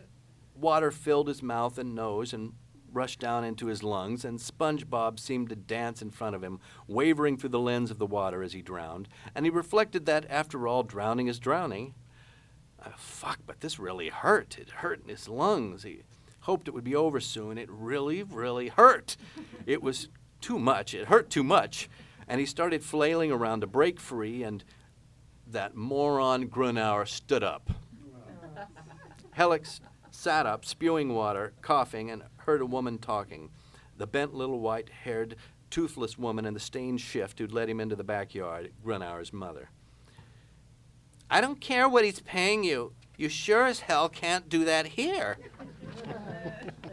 water 0.55 0.91
filled 0.91 1.29
his 1.29 1.43
mouth 1.43 1.79
and 1.79 1.95
nose 1.95 2.33
and 2.33 2.53
rushed 2.93 3.21
down 3.21 3.45
into 3.45 3.67
his 3.67 3.83
lungs, 3.83 4.25
and 4.25 4.39
SpongeBob 4.39 5.19
seemed 5.19 5.51
to 5.51 5.57
dance 5.57 6.01
in 6.01 6.11
front 6.11 6.37
of 6.37 6.43
him, 6.43 6.61
wavering 6.87 7.37
through 7.37 7.51
the 7.51 7.59
lens 7.61 7.91
of 7.91 7.99
the 7.99 8.07
water 8.07 8.43
as 8.43 8.53
he 8.53 8.63
drowned. 8.63 9.09
And 9.35 9.45
he 9.45 9.51
reflected 9.51 10.07
that, 10.07 10.25
after 10.31 10.67
all, 10.67 10.83
drowning 10.83 11.27
is 11.27 11.39
drowning. 11.39 11.95
Uh, 12.83 12.91
fuck, 12.97 13.41
but 13.47 13.61
this 13.61 13.79
really 13.79 14.09
hurt. 14.09 14.57
It 14.59 14.71
hurt 14.71 15.03
in 15.03 15.09
his 15.09 15.29
lungs. 15.29 15.83
He, 15.83 16.03
hoped 16.47 16.69
it 16.69 16.75
would 16.75 16.85
be 16.85 16.95
over 16.95 17.19
soon. 17.19 17.59
It 17.59 17.69
really, 17.69 18.23
really 18.23 18.69
hurt. 18.69 19.17
it 19.67 19.83
was 19.83 20.09
too 20.41 20.59
much. 20.59 20.95
It 20.95 21.09
hurt 21.09 21.29
too 21.29 21.43
much. 21.43 21.91
And 22.29 22.41
he 22.41 22.47
started 22.47 22.85
flailing 22.85 23.33
around 23.33 23.61
to 23.61 23.67
break 23.67 24.01
free, 24.01 24.43
and 24.45 24.65
that 25.47 25.75
moron 25.75 26.49
Grunauer 26.49 27.07
stood 27.07 27.43
up. 27.43 27.71
Hellick 29.37 29.81
sat 30.11 30.47
up, 30.47 30.65
spewing 30.65 31.15
water, 31.15 31.53
coughing, 31.63 32.11
and 32.11 32.23
heard 32.39 32.61
a 32.61 32.67
woman 32.67 32.99
talking. 32.99 33.51
The 33.97 34.07
bent 34.07 34.35
little 34.35 34.61
white 34.61 34.89
haired, 34.89 35.37
toothless 35.71 36.19
woman 36.19 36.47
in 36.47 36.55
the 36.55 36.61
stained 36.61 37.01
shift 37.01 37.39
who'd 37.39 37.53
let 37.53 37.69
him 37.69 37.81
into 37.81 37.97
the 37.97 38.05
backyard, 38.05 38.73
Grunauer's 38.85 39.33
mother. 39.33 39.71
I 41.31 41.41
don't 41.41 41.61
care 41.61 41.89
what 41.89 42.05
he's 42.05 42.21
paying 42.21 42.65
you. 42.65 42.93
You 43.17 43.29
sure 43.29 43.67
as 43.67 43.81
hell 43.81 44.09
can't 44.09 44.49
do 44.49 44.65
that 44.65 44.87
here. 44.87 45.39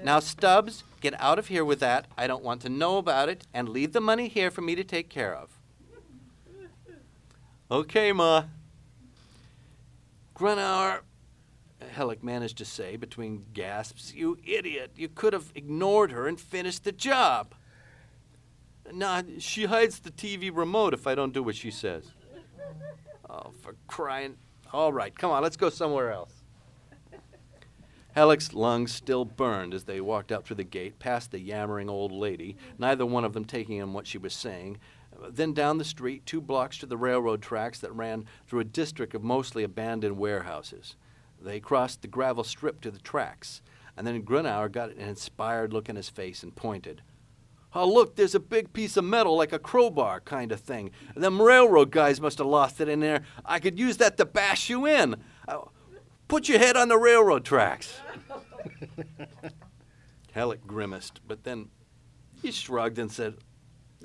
Now, 0.04 0.20
Stubbs, 0.20 0.84
get 1.00 1.18
out 1.18 1.40
of 1.40 1.48
here 1.48 1.64
with 1.64 1.80
that. 1.80 2.08
I 2.18 2.28
don't 2.28 2.44
want 2.44 2.62
to 2.64 2.70
know 2.70 2.98
about 2.98 3.30
it, 3.30 3.48
and 3.54 3.70
leave 3.70 3.94
the 3.94 4.02
money 4.02 4.28
here 4.28 4.52
for 4.52 4.60
me 4.60 4.76
to 4.76 4.84
take 4.84 5.08
care 5.08 5.34
of. 5.34 5.53
Okay, 7.74 8.12
Ma. 8.12 8.44
Grenauer, 10.36 11.00
Hellick 11.82 12.22
managed 12.22 12.60
to 12.60 12.66
say 12.66 12.98
between 12.98 13.46
gasps, 13.52 14.14
You 14.14 14.38
idiot! 14.46 14.92
You 14.96 15.10
could 15.10 15.34
have 15.34 15.52
ignored 15.56 16.12
her 16.12 16.28
and 16.28 16.40
finished 16.40 16.84
the 16.84 16.92
job. 16.92 17.56
Nah, 18.94 19.24
she 19.40 19.66
hides 19.66 20.02
the 20.02 20.12
TV 20.12 20.56
remote 20.56 20.94
if 20.94 21.08
I 21.08 21.16
don't 21.16 21.34
do 21.34 21.42
what 21.42 21.56
she 21.56 21.72
says. 21.72 22.12
Oh, 23.28 23.54
for 23.64 23.76
crying. 23.88 24.38
All 24.72 24.94
right, 24.94 25.18
come 25.18 25.32
on, 25.32 25.42
let's 25.42 25.58
go 25.58 25.72
somewhere 25.72 26.12
else. 26.12 26.44
Hellick's 28.16 28.54
lungs 28.54 28.94
still 28.94 29.26
burned 29.26 29.74
as 29.74 29.86
they 29.86 30.00
walked 30.00 30.32
out 30.32 30.46
through 30.46 30.58
the 30.58 30.64
gate, 30.64 31.00
past 31.00 31.32
the 31.32 31.40
yammering 31.40 31.90
old 31.90 32.12
lady, 32.12 32.56
neither 32.78 33.08
one 33.08 33.26
of 33.26 33.34
them 33.34 33.46
taking 33.46 33.78
in 33.78 33.94
what 33.94 34.06
she 34.06 34.20
was 34.20 34.36
saying. 34.36 34.78
Then 35.32 35.54
down 35.54 35.78
the 35.78 35.86
street, 35.86 36.26
two 36.26 36.42
blocks 36.42 36.78
to 36.80 36.86
the 36.86 36.98
railroad 36.98 37.42
tracks 37.42 37.80
that 37.80 37.94
ran 37.94 38.26
through 38.48 38.60
a 38.60 38.66
district 38.66 39.16
of 39.16 39.24
mostly 39.24 39.64
abandoned 39.64 40.18
warehouses. 40.18 40.96
They 41.42 41.60
crossed 41.60 42.02
the 42.02 42.08
gravel 42.08 42.44
strip 42.44 42.82
to 42.82 42.92
the 42.92 43.00
tracks, 43.00 43.62
and 43.98 44.08
then 44.08 44.24
Grunauer 44.24 44.72
got 44.72 44.92
an 44.92 45.00
inspired 45.00 45.74
look 45.74 45.90
in 45.90 45.96
his 45.96 46.10
face 46.10 46.44
and 46.44 46.56
pointed. 46.56 47.02
Oh, 47.76 47.92
look, 47.92 48.16
there's 48.16 48.36
a 48.36 48.40
big 48.40 48.72
piece 48.72 48.98
of 48.98 49.04
metal 49.04 49.36
like 49.36 49.52
a 49.52 49.60
crowbar 49.60 50.22
kind 50.22 50.52
of 50.52 50.60
thing. 50.60 50.92
Them 51.16 51.42
railroad 51.42 51.92
guys 51.92 52.22
must 52.22 52.38
have 52.38 52.48
lost 52.48 52.80
it 52.80 52.88
in 52.88 53.00
there. 53.00 53.24
I 53.46 53.60
could 53.60 53.80
use 53.80 53.98
that 53.98 54.18
to 54.18 54.26
bash 54.26 54.70
you 54.70 54.86
in. 54.86 55.16
Uh, 55.48 55.62
put 56.28 56.48
your 56.48 56.60
head 56.60 56.78
on 56.78 56.88
the 56.88 56.98
railroad 56.98 57.44
tracks. 57.44 58.00
Halleck 60.34 60.66
grimaced, 60.66 61.20
but 61.28 61.44
then 61.44 61.70
he 62.42 62.52
shrugged 62.52 63.00
and 63.00 63.12
said, 63.12 63.36
"Yeah, 63.36 63.38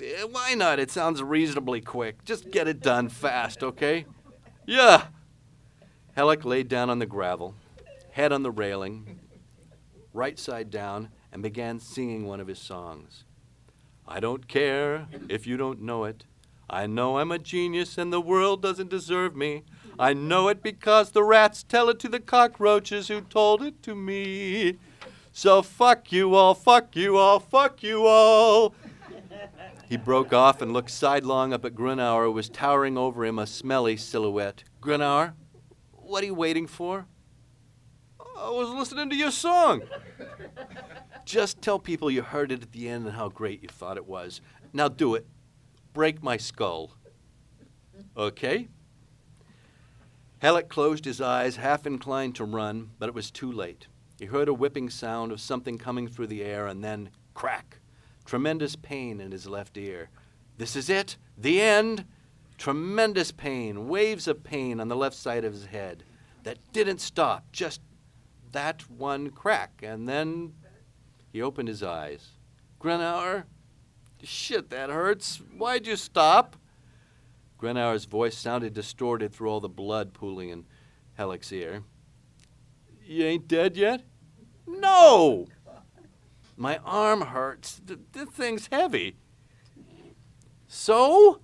Eh, 0.01 0.23
why 0.23 0.53
not? 0.53 0.79
It 0.79 0.91
sounds 0.91 1.21
reasonably 1.21 1.81
quick. 1.81 2.23
Just 2.23 2.51
get 2.51 2.67
it 2.67 2.79
done 2.79 3.09
fast, 3.09 3.63
okay? 3.63 4.05
Yeah. 4.65 5.05
Halleck 6.15 6.45
laid 6.45 6.67
down 6.67 6.89
on 6.89 6.99
the 6.99 7.05
gravel, 7.05 7.55
head 8.11 8.31
on 8.31 8.43
the 8.43 8.51
railing, 8.51 9.19
right 10.13 10.39
side 10.39 10.69
down, 10.69 11.09
and 11.31 11.43
began 11.43 11.79
singing 11.79 12.25
one 12.25 12.39
of 12.39 12.47
his 12.47 12.59
songs. 12.59 13.23
I 14.07 14.19
don't 14.19 14.47
care 14.47 15.07
if 15.27 15.45
you 15.45 15.57
don't 15.57 15.81
know 15.81 16.05
it. 16.05 16.25
I 16.69 16.87
know 16.87 17.17
I'm 17.17 17.31
a 17.31 17.39
genius 17.39 17.97
and 17.97 18.13
the 18.13 18.21
world 18.21 18.61
doesn't 18.61 18.89
deserve 18.89 19.35
me. 19.35 19.63
I 19.97 20.13
know 20.13 20.47
it 20.47 20.61
because 20.63 21.11
the 21.11 21.23
rats 21.23 21.63
tell 21.63 21.89
it 21.89 21.99
to 21.99 22.07
the 22.07 22.19
cockroaches 22.19 23.07
who 23.07 23.21
told 23.21 23.61
it 23.61 23.81
to 23.83 23.95
me. 23.95 24.77
So 25.31 25.61
fuck 25.61 26.11
you 26.11 26.35
all, 26.35 26.53
fuck 26.53 26.95
you 26.95 27.17
all, 27.17 27.39
fuck 27.39 27.81
you 27.83 28.05
all. 28.05 28.73
He 29.89 29.97
broke 29.97 30.31
off 30.33 30.61
and 30.61 30.71
looked 30.71 30.91
sidelong 30.91 31.51
up 31.51 31.65
at 31.65 31.73
Grunauer, 31.73 32.25
who 32.25 32.31
was 32.31 32.47
towering 32.47 32.95
over 32.95 33.25
him, 33.25 33.39
a 33.39 33.47
smelly 33.47 33.97
silhouette. 33.97 34.63
Grunauer, 34.79 35.33
what 35.91 36.21
are 36.21 36.27
you 36.27 36.35
waiting 36.35 36.67
for? 36.67 37.07
I 38.37 38.51
was 38.51 38.69
listening 38.69 39.09
to 39.09 39.15
your 39.15 39.31
song. 39.31 39.81
Just 41.25 41.63
tell 41.63 41.79
people 41.79 42.11
you 42.11 42.21
heard 42.21 42.51
it 42.51 42.61
at 42.61 42.71
the 42.71 42.87
end 42.87 43.07
and 43.07 43.15
how 43.15 43.29
great 43.29 43.63
you 43.63 43.67
thought 43.67 43.97
it 43.97 44.05
was. 44.05 44.41
Now 44.73 44.89
do 44.89 45.15
it. 45.15 45.25
Break 45.91 46.21
my 46.21 46.37
skull. 46.37 46.91
Okay? 48.15 48.67
Halleck 50.37 50.69
closed 50.69 51.05
his 51.05 51.19
eyes, 51.19 51.55
half 51.55 51.87
inclined 51.87 52.35
to 52.35 52.45
run, 52.45 52.91
but 52.99 53.09
it 53.09 53.15
was 53.15 53.31
too 53.31 53.51
late. 53.51 53.87
He 54.19 54.25
heard 54.25 54.49
a 54.49 54.53
whipping 54.53 54.91
sound 54.91 55.31
of 55.31 55.41
something 55.41 55.79
coming 55.79 56.07
through 56.07 56.27
the 56.27 56.43
air, 56.43 56.67
and 56.67 56.83
then 56.83 57.09
crack. 57.33 57.78
Tremendous 58.29 58.75
pain 58.75 59.19
in 59.19 59.31
his 59.31 59.47
left 59.47 59.75
ear. 59.75 60.11
This 60.59 60.75
is 60.75 60.87
it. 60.87 61.17
The 61.35 61.59
end. 61.59 62.05
Tremendous 62.59 63.31
pain, 63.31 63.87
waves 63.87 64.27
of 64.27 64.43
pain 64.43 64.79
on 64.79 64.87
the 64.87 64.95
left 64.95 65.15
side 65.15 65.43
of 65.43 65.53
his 65.53 65.65
head 65.65 66.03
that 66.43 66.59
didn't 66.71 67.01
stop, 67.01 67.51
just 67.51 67.81
that 68.51 68.87
one 68.87 69.31
crack. 69.31 69.81
And 69.81 70.07
then 70.07 70.53
he 71.33 71.41
opened 71.41 71.69
his 71.69 71.81
eyes. 71.81 72.33
Grenauer, 72.79 73.45
Shit, 74.21 74.69
that 74.69 74.91
hurts. 74.91 75.37
Why'd 75.57 75.87
you 75.87 75.95
stop? 75.95 76.55
Grenauer's 77.59 78.05
voice 78.05 78.37
sounded 78.37 78.75
distorted 78.75 79.33
through 79.33 79.49
all 79.49 79.59
the 79.59 79.67
blood 79.67 80.13
pooling 80.13 80.49
in 80.49 80.65
Halleck's 81.17 81.51
ear. 81.51 81.81
You 83.03 83.25
ain't 83.25 83.47
dead 83.47 83.75
yet? 83.75 84.03
No! 84.67 85.47
My 86.59 86.77
arm 86.79 87.21
hurts. 87.21 87.79
The, 87.85 88.25
thing's 88.25 88.67
heavy. 88.69 89.15
So? 90.67 91.39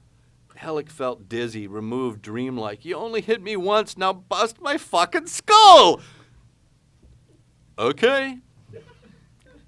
Halleck 0.56 0.90
felt 0.90 1.30
dizzy, 1.30 1.68
removed, 1.68 2.22
dreamlike. 2.22 2.84
You 2.84 2.98
only 2.98 3.22
hit 3.22 3.42
me 3.42 3.56
once, 3.56 3.98
now 3.98 4.12
bust 4.12 4.62
my 4.62 4.78
fucking 4.78 5.28
skull! 5.28 6.02
Okay. 7.80 8.40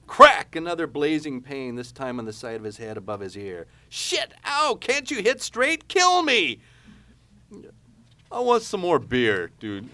Crack! 0.05 0.57
Another 0.57 0.86
blazing 0.86 1.41
pain, 1.41 1.75
this 1.75 1.93
time 1.93 2.19
on 2.19 2.25
the 2.25 2.33
side 2.33 2.57
of 2.57 2.63
his 2.63 2.75
head 2.75 2.97
above 2.97 3.21
his 3.21 3.38
ear. 3.38 3.67
Shit! 3.88 4.33
Ow! 4.45 4.77
Can't 4.79 5.10
you 5.10 5.23
hit 5.23 5.41
straight? 5.41 5.88
Kill 5.88 6.23
me! 6.23 6.60
I 8.29 8.41
want 8.41 8.63
some 8.63 8.81
more 8.81 8.99
beer, 8.99 9.51
dude. 9.62 9.88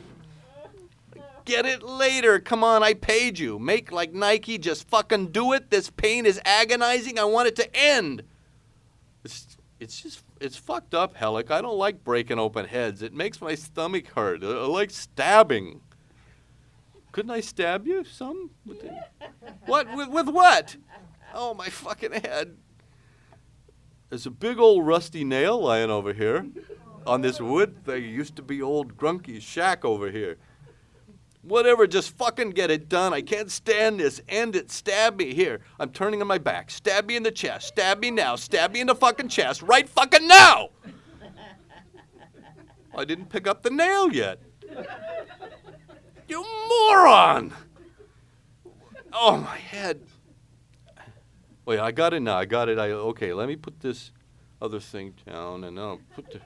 Get 1.45 1.65
it 1.65 1.83
later. 1.83 2.39
Come 2.39 2.63
on, 2.63 2.83
I 2.83 2.93
paid 2.93 3.37
you. 3.37 3.59
Make 3.59 3.91
like 3.91 4.13
Nike, 4.13 4.57
just 4.57 4.87
fucking 4.87 5.27
do 5.27 5.53
it. 5.53 5.69
This 5.69 5.89
pain 5.89 6.25
is 6.25 6.39
agonizing. 6.45 7.19
I 7.19 7.25
want 7.25 7.47
it 7.49 7.55
to 7.57 7.75
end. 7.75 8.23
It's, 9.23 9.57
it's 9.79 10.01
just, 10.01 10.23
it's 10.39 10.55
fucked 10.55 10.93
up, 10.93 11.15
Halleck. 11.15 11.51
I 11.51 11.61
don't 11.61 11.77
like 11.77 12.03
breaking 12.03 12.39
open 12.39 12.65
heads. 12.65 13.01
It 13.01 13.13
makes 13.13 13.41
my 13.41 13.55
stomach 13.55 14.07
hurt. 14.09 14.43
I, 14.43 14.47
I 14.47 14.65
like 14.67 14.91
stabbing. 14.91 15.81
Couldn't 17.11 17.31
I 17.31 17.41
stab 17.41 17.85
you 17.85 18.03
some? 18.03 18.49
With 18.65 18.85
what? 19.65 19.93
With, 19.95 20.09
with 20.09 20.29
what? 20.29 20.77
Oh, 21.33 21.53
my 21.53 21.67
fucking 21.69 22.13
head. 22.13 22.57
There's 24.09 24.25
a 24.25 24.31
big 24.31 24.59
old 24.59 24.85
rusty 24.85 25.23
nail 25.23 25.59
lying 25.61 25.89
over 25.89 26.13
here 26.13 26.45
on 27.05 27.21
this 27.21 27.41
wood 27.41 27.83
thing. 27.83 28.03
It 28.03 28.07
used 28.07 28.35
to 28.37 28.41
be 28.41 28.61
old 28.61 28.95
Grunky's 28.95 29.43
shack 29.43 29.83
over 29.83 30.09
here. 30.11 30.37
Whatever, 31.43 31.85
just 31.87 32.17
fucking 32.17 32.51
get 32.51 32.71
it 32.71 32.87
done. 32.87 33.13
I 33.13 33.21
can't 33.21 33.51
stand 33.51 33.99
this. 33.99 34.21
End 34.29 34.55
it. 34.55 34.71
Stab 34.71 35.17
me. 35.17 35.33
Here, 35.33 35.59
I'm 35.77 35.89
turning 35.89 36.21
on 36.21 36.27
my 36.27 36.37
back. 36.37 36.71
Stab 36.71 37.05
me 37.05 37.17
in 37.17 37.23
the 37.23 37.31
chest. 37.31 37.67
Stab 37.67 37.99
me 37.99 38.11
now. 38.11 38.37
Stab 38.37 38.71
me 38.71 38.79
in 38.79 38.87
the 38.87 38.95
fucking 38.95 39.27
chest. 39.27 39.61
Right 39.61 39.87
fucking 39.87 40.25
now! 40.25 40.69
I 42.97 43.03
didn't 43.03 43.27
pick 43.27 43.45
up 43.45 43.61
the 43.61 43.71
nail 43.71 44.13
yet. 44.13 44.41
You 46.29 46.45
moron! 46.69 47.53
Oh, 49.11 49.37
my 49.37 49.57
head. 49.57 50.01
Wait, 51.65 51.79
I 51.79 51.91
got 51.91 52.13
it 52.13 52.21
now. 52.21 52.37
I 52.37 52.45
got 52.45 52.69
it. 52.69 52.79
I 52.79 52.91
okay. 52.91 53.33
Let 53.33 53.49
me 53.49 53.57
put 53.57 53.81
this 53.81 54.11
other 54.61 54.79
thing 54.79 55.13
down, 55.27 55.65
and 55.65 55.77
I'll 55.77 55.99
put 56.15 56.31
the. 56.31 56.39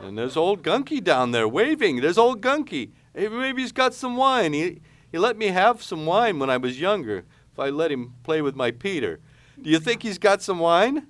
And 0.00 0.18
there's 0.18 0.36
old 0.36 0.64
Gunky 0.64 1.02
down 1.02 1.30
there 1.30 1.46
waving. 1.46 2.00
There's 2.00 2.18
old 2.18 2.40
Gunky. 2.40 2.90
Maybe 3.14 3.62
he's 3.62 3.72
got 3.72 3.94
some 3.94 4.16
wine. 4.16 4.52
He 4.52 4.80
he 5.10 5.18
let 5.18 5.36
me 5.36 5.48
have 5.48 5.82
some 5.82 6.06
wine 6.06 6.38
when 6.38 6.48
I 6.48 6.56
was 6.56 6.80
younger. 6.80 7.24
If 7.52 7.58
I 7.58 7.68
let 7.68 7.92
him 7.92 8.14
play 8.22 8.40
with 8.40 8.56
my 8.56 8.70
Peter, 8.70 9.20
do 9.60 9.68
you 9.68 9.78
think 9.78 10.02
he's 10.02 10.18
got 10.18 10.40
some 10.40 10.58
wine? 10.58 11.06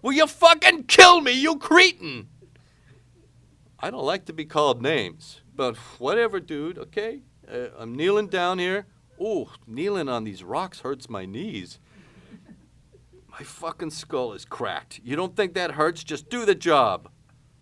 Will 0.00 0.12
you 0.12 0.26
fucking 0.26 0.84
kill 0.84 1.20
me, 1.20 1.32
you 1.32 1.56
cretin? 1.56 2.28
I 3.78 3.90
don't 3.90 4.04
like 4.04 4.24
to 4.26 4.32
be 4.32 4.46
called 4.46 4.80
names, 4.80 5.42
but 5.54 5.76
whatever, 5.98 6.40
dude. 6.40 6.78
Okay, 6.78 7.22
uh, 7.50 7.68
I'm 7.78 7.94
kneeling 7.94 8.28
down 8.28 8.58
here. 8.58 8.86
Ooh, 9.20 9.50
kneeling 9.66 10.08
on 10.08 10.24
these 10.24 10.42
rocks 10.42 10.80
hurts 10.80 11.10
my 11.10 11.26
knees. 11.26 11.78
My 13.28 13.40
fucking 13.40 13.90
skull 13.90 14.32
is 14.32 14.44
cracked. 14.44 15.00
You 15.02 15.16
don't 15.16 15.36
think 15.36 15.54
that 15.54 15.72
hurts? 15.72 16.04
Just 16.04 16.30
do 16.30 16.44
the 16.44 16.54
job. 16.54 17.10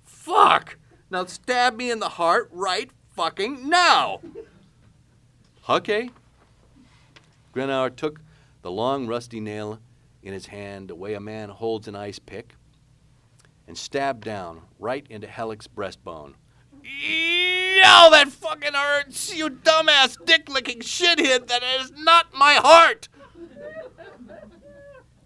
Fuck! 0.05 0.78
Now 1.11 1.24
stab 1.24 1.76
me 1.76 1.90
in 1.90 1.98
the 1.98 2.11
heart 2.11 2.48
right 2.52 2.90
fucking 3.14 3.68
now! 3.68 4.20
Okay. 5.68 6.11
Grenauer 7.55 7.94
took 7.94 8.20
the 8.62 8.70
long 8.70 9.07
rusty 9.07 9.40
nail 9.40 9.79
in 10.22 10.33
his 10.33 10.46
hand, 10.46 10.88
the 10.88 10.94
way 10.94 11.14
a 11.14 11.20
man 11.20 11.48
holds 11.48 11.88
an 11.88 11.96
ice 11.96 12.18
pick, 12.18 12.55
and 13.66 13.77
stabbed 13.77 14.25
down 14.25 14.62
right 14.79 15.07
into 15.11 15.27
Halleck's 15.27 15.66
breastbone. 15.66 16.35
Yow, 16.83 18.09
that 18.11 18.29
fucking 18.29 18.75
hurts! 18.75 19.35
You 19.35 19.51
dumbass 19.51 20.16
dick 20.25 20.48
licking 20.48 20.81
shithead, 20.81 21.48
that 21.48 21.62
is 21.81 21.92
not 21.96 22.33
my 22.35 22.55
heart! 22.55 23.09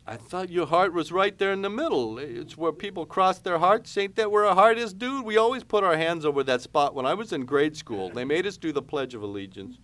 I 0.09 0.17
thought 0.17 0.51
your 0.51 0.67
heart 0.67 0.93
was 0.93 1.11
right 1.11 1.37
there 1.37 1.53
in 1.53 1.63
the 1.63 1.71
middle. 1.71 2.19
It's 2.19 2.57
where 2.57 2.73
people 2.73 3.07
cross 3.07 3.41
their 3.41 3.59
hearts. 3.59 3.97
Ain't 3.99 4.15
that 4.15 4.31
where 4.31 4.45
a 4.45 4.55
heart 4.55 4.79
is, 4.79 4.95
dude? 4.95 5.25
We 5.25 5.37
always 5.37 5.65
put 5.65 5.83
our 5.83 5.97
hands 5.97 6.25
over 6.25 6.45
that 6.45 6.61
spot 6.61 6.95
when 6.95 7.05
I 7.05 7.15
was 7.15 7.33
in 7.33 7.45
grade 7.45 7.77
school. 7.77 8.11
They 8.11 8.25
made 8.25 8.47
us 8.47 8.57
do 8.57 8.71
the 8.71 8.83
Pledge 8.83 9.15
of 9.15 9.23
Allegiance. 9.23 9.79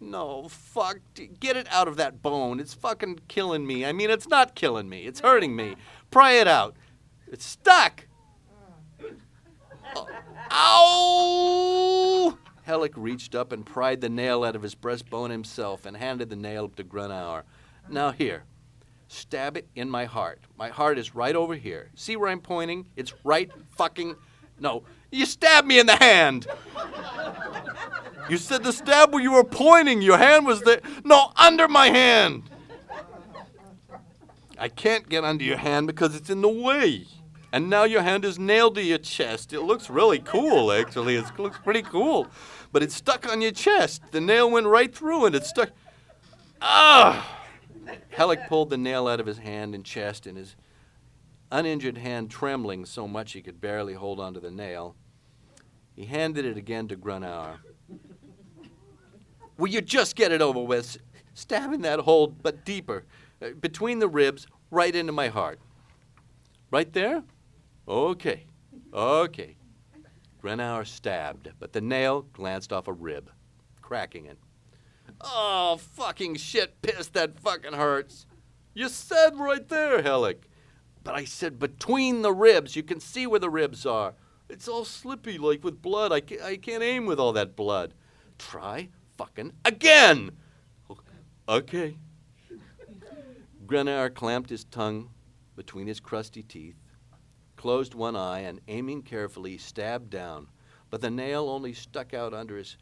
No, 0.00 0.48
fuck. 0.48 1.00
Get 1.38 1.58
it 1.58 1.68
out 1.70 1.86
of 1.86 1.96
that 1.98 2.22
bone. 2.22 2.60
It's 2.60 2.72
fucking 2.72 3.20
killing 3.28 3.66
me. 3.66 3.84
I 3.84 3.92
mean, 3.92 4.08
it's 4.08 4.28
not 4.28 4.54
killing 4.54 4.88
me. 4.88 5.04
It's 5.04 5.20
hurting 5.20 5.54
me. 5.54 5.76
Pry 6.10 6.32
it 6.32 6.48
out. 6.48 6.74
It's 7.30 7.44
stuck. 7.44 8.06
Oh. 9.94 10.08
Ow! 10.50 12.38
Halleck 12.62 12.92
reached 12.96 13.34
up 13.34 13.52
and 13.52 13.66
pried 13.66 14.00
the 14.00 14.08
nail 14.08 14.44
out 14.44 14.56
of 14.56 14.62
his 14.62 14.74
breastbone 14.74 15.30
himself 15.30 15.84
and 15.84 15.96
handed 15.96 16.30
the 16.30 16.36
nail 16.36 16.64
up 16.64 16.76
to 16.76 16.84
Grunauer. 16.84 17.42
Now, 17.88 18.12
here. 18.12 18.44
Stab 19.12 19.58
it 19.58 19.68
in 19.74 19.90
my 19.90 20.06
heart. 20.06 20.40
My 20.56 20.70
heart 20.70 20.96
is 20.96 21.14
right 21.14 21.36
over 21.36 21.54
here. 21.54 21.90
See 21.94 22.16
where 22.16 22.30
I'm 22.30 22.40
pointing? 22.40 22.86
It's 22.96 23.12
right 23.24 23.50
fucking. 23.76 24.16
No. 24.58 24.84
You 25.10 25.26
stabbed 25.26 25.68
me 25.68 25.78
in 25.78 25.84
the 25.84 25.96
hand! 25.96 26.46
You 28.30 28.38
said 28.38 28.64
the 28.64 28.72
stab 28.72 29.12
where 29.12 29.22
you 29.22 29.32
were 29.32 29.44
pointing. 29.44 30.00
Your 30.00 30.16
hand 30.16 30.46
was 30.46 30.62
there. 30.62 30.80
No, 31.04 31.30
under 31.36 31.68
my 31.68 31.88
hand! 31.88 32.44
I 34.56 34.68
can't 34.68 35.06
get 35.06 35.24
under 35.24 35.44
your 35.44 35.58
hand 35.58 35.88
because 35.88 36.16
it's 36.16 36.30
in 36.30 36.40
the 36.40 36.48
way. 36.48 37.04
And 37.52 37.68
now 37.68 37.84
your 37.84 38.00
hand 38.00 38.24
is 38.24 38.38
nailed 38.38 38.76
to 38.76 38.82
your 38.82 38.96
chest. 38.96 39.52
It 39.52 39.60
looks 39.60 39.90
really 39.90 40.20
cool, 40.20 40.72
actually. 40.72 41.16
It 41.16 41.38
looks 41.38 41.58
pretty 41.58 41.82
cool. 41.82 42.28
But 42.72 42.82
it's 42.82 42.94
stuck 42.94 43.30
on 43.30 43.42
your 43.42 43.52
chest. 43.52 44.00
The 44.10 44.22
nail 44.22 44.50
went 44.50 44.68
right 44.68 44.92
through 44.94 45.26
and 45.26 45.34
it 45.34 45.44
stuck. 45.44 45.68
Ah! 46.62 47.40
Hellick 48.10 48.48
pulled 48.48 48.70
the 48.70 48.76
nail 48.76 49.08
out 49.08 49.20
of 49.20 49.26
his 49.26 49.38
hand 49.38 49.74
and 49.74 49.84
chest, 49.84 50.26
and 50.26 50.36
his 50.36 50.56
uninjured 51.50 51.98
hand 51.98 52.30
trembling 52.30 52.84
so 52.84 53.06
much 53.06 53.32
he 53.32 53.42
could 53.42 53.60
barely 53.60 53.94
hold 53.94 54.20
onto 54.20 54.40
the 54.40 54.50
nail. 54.50 54.96
He 55.94 56.06
handed 56.06 56.44
it 56.44 56.56
again 56.56 56.88
to 56.88 56.96
Grunauer. 56.96 57.58
Will 59.58 59.68
you 59.68 59.80
just 59.80 60.16
get 60.16 60.32
it 60.32 60.40
over 60.40 60.60
with? 60.60 60.98
Stab 61.34 61.72
in 61.72 61.82
that 61.82 62.00
hole, 62.00 62.26
but 62.26 62.64
deeper, 62.64 63.04
uh, 63.40 63.50
between 63.60 63.98
the 63.98 64.08
ribs, 64.08 64.46
right 64.70 64.94
into 64.94 65.12
my 65.12 65.28
heart. 65.28 65.60
Right 66.70 66.92
there? 66.92 67.22
Okay, 67.86 68.46
okay. 68.92 69.56
Grunauer 70.42 70.86
stabbed, 70.86 71.50
but 71.58 71.72
the 71.72 71.80
nail 71.80 72.22
glanced 72.32 72.72
off 72.72 72.88
a 72.88 72.92
rib, 72.92 73.30
cracking 73.80 74.26
it. 74.26 74.38
Oh, 75.20 75.78
fucking 75.78 76.36
shit, 76.36 76.80
piss, 76.82 77.08
that 77.08 77.38
fucking 77.38 77.74
hurts. 77.74 78.26
You 78.74 78.88
said 78.88 79.36
right 79.36 79.68
there, 79.68 80.02
Hellick. 80.02 80.44
But 81.04 81.14
I 81.14 81.24
said 81.24 81.58
between 81.58 82.22
the 82.22 82.32
ribs. 82.32 82.76
You 82.76 82.82
can 82.82 83.00
see 83.00 83.26
where 83.26 83.40
the 83.40 83.50
ribs 83.50 83.84
are. 83.84 84.14
It's 84.48 84.68
all 84.68 84.84
slippy, 84.84 85.38
like 85.38 85.64
with 85.64 85.82
blood. 85.82 86.12
I 86.12 86.20
can't, 86.20 86.42
I 86.42 86.56
can't 86.56 86.82
aim 86.82 87.06
with 87.06 87.18
all 87.18 87.32
that 87.32 87.56
blood. 87.56 87.94
Try 88.38 88.88
fucking 89.16 89.52
again. 89.64 90.32
Okay. 91.48 91.96
Grunauer 93.66 94.12
clamped 94.12 94.50
his 94.50 94.64
tongue 94.64 95.10
between 95.56 95.86
his 95.86 96.00
crusty 96.00 96.42
teeth, 96.42 96.76
closed 97.56 97.94
one 97.94 98.16
eye, 98.16 98.40
and 98.40 98.60
aiming 98.68 99.02
carefully, 99.02 99.58
stabbed 99.58 100.10
down. 100.10 100.48
But 100.90 101.00
the 101.00 101.10
nail 101.10 101.48
only 101.48 101.72
stuck 101.72 102.12
out 102.12 102.34
under 102.34 102.56
his 102.56 102.76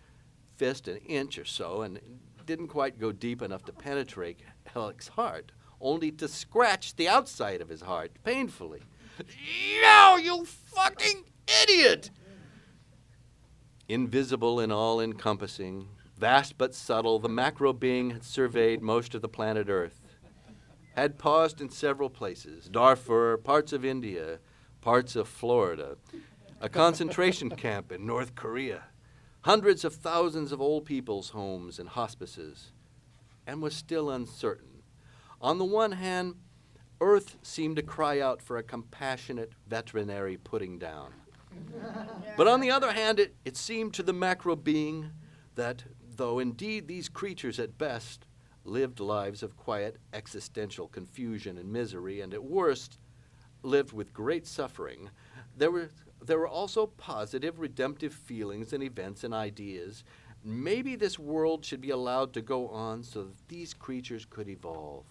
fist 0.60 0.88
an 0.88 0.98
inch 1.06 1.38
or 1.38 1.44
so 1.46 1.80
and 1.80 1.98
didn't 2.44 2.68
quite 2.68 3.00
go 3.00 3.12
deep 3.12 3.40
enough 3.40 3.64
to 3.64 3.72
penetrate 3.72 4.40
Hellick's 4.66 5.08
heart, 5.08 5.52
only 5.80 6.10
to 6.10 6.28
scratch 6.28 6.94
the 6.96 7.08
outside 7.08 7.62
of 7.62 7.70
his 7.70 7.80
heart 7.80 8.12
painfully. 8.24 8.82
No, 9.80 10.18
you 10.22 10.44
fucking 10.44 11.24
idiot! 11.62 12.10
Invisible 13.88 14.60
and 14.60 14.70
all 14.70 15.00
encompassing, 15.00 15.88
vast 16.18 16.58
but 16.58 16.74
subtle, 16.74 17.18
the 17.18 17.28
macro 17.30 17.72
being 17.72 18.10
had 18.10 18.22
surveyed 18.22 18.82
most 18.82 19.14
of 19.14 19.22
the 19.22 19.30
planet 19.30 19.70
Earth, 19.70 20.02
had 20.94 21.16
paused 21.16 21.62
in 21.62 21.70
several 21.70 22.10
places 22.10 22.68
Darfur, 22.68 23.38
parts 23.38 23.72
of 23.72 23.82
India, 23.82 24.40
parts 24.82 25.16
of 25.16 25.26
Florida, 25.26 25.96
a 26.60 26.68
concentration 26.68 27.48
camp 27.48 27.90
in 27.90 28.04
North 28.04 28.34
Korea, 28.34 28.82
hundreds 29.42 29.84
of 29.84 29.94
thousands 29.94 30.52
of 30.52 30.60
old 30.60 30.84
people's 30.84 31.30
homes 31.30 31.78
and 31.78 31.88
hospices, 31.88 32.72
and 33.46 33.62
was 33.62 33.74
still 33.74 34.10
uncertain. 34.10 34.82
On 35.40 35.58
the 35.58 35.64
one 35.64 35.92
hand, 35.92 36.34
Earth 37.00 37.38
seemed 37.42 37.76
to 37.76 37.82
cry 37.82 38.20
out 38.20 38.42
for 38.42 38.58
a 38.58 38.62
compassionate 38.62 39.52
veterinary 39.66 40.36
putting 40.36 40.78
down. 40.78 41.12
but 42.36 42.46
on 42.46 42.60
the 42.60 42.70
other 42.70 42.92
hand, 42.92 43.18
it, 43.18 43.34
it 43.44 43.56
seemed 43.56 43.94
to 43.94 44.02
the 44.02 44.12
macro 44.12 44.54
being 44.54 45.10
that, 45.54 45.84
though 46.16 46.38
indeed 46.38 46.86
these 46.86 47.08
creatures 47.08 47.58
at 47.58 47.78
best 47.78 48.26
lived 48.64 49.00
lives 49.00 49.42
of 49.42 49.56
quiet 49.56 49.96
existential 50.12 50.86
confusion 50.86 51.56
and 51.56 51.72
misery, 51.72 52.20
and 52.20 52.34
at 52.34 52.44
worst 52.44 52.98
lived 53.62 53.92
with 53.92 54.12
great 54.12 54.46
suffering, 54.46 55.10
there 55.56 55.70
were, 55.70 55.90
there 56.22 56.38
were 56.38 56.48
also 56.48 56.86
positive, 56.86 57.58
redemptive 57.58 58.12
feelings 58.12 58.72
and 58.72 58.82
events 58.82 59.24
and 59.24 59.32
ideas. 59.32 60.04
Maybe 60.44 60.96
this 60.96 61.18
world 61.18 61.64
should 61.64 61.80
be 61.80 61.90
allowed 61.90 62.32
to 62.34 62.42
go 62.42 62.68
on 62.68 63.02
so 63.02 63.24
that 63.24 63.48
these 63.48 63.74
creatures 63.74 64.24
could 64.24 64.48
evolve. 64.48 65.04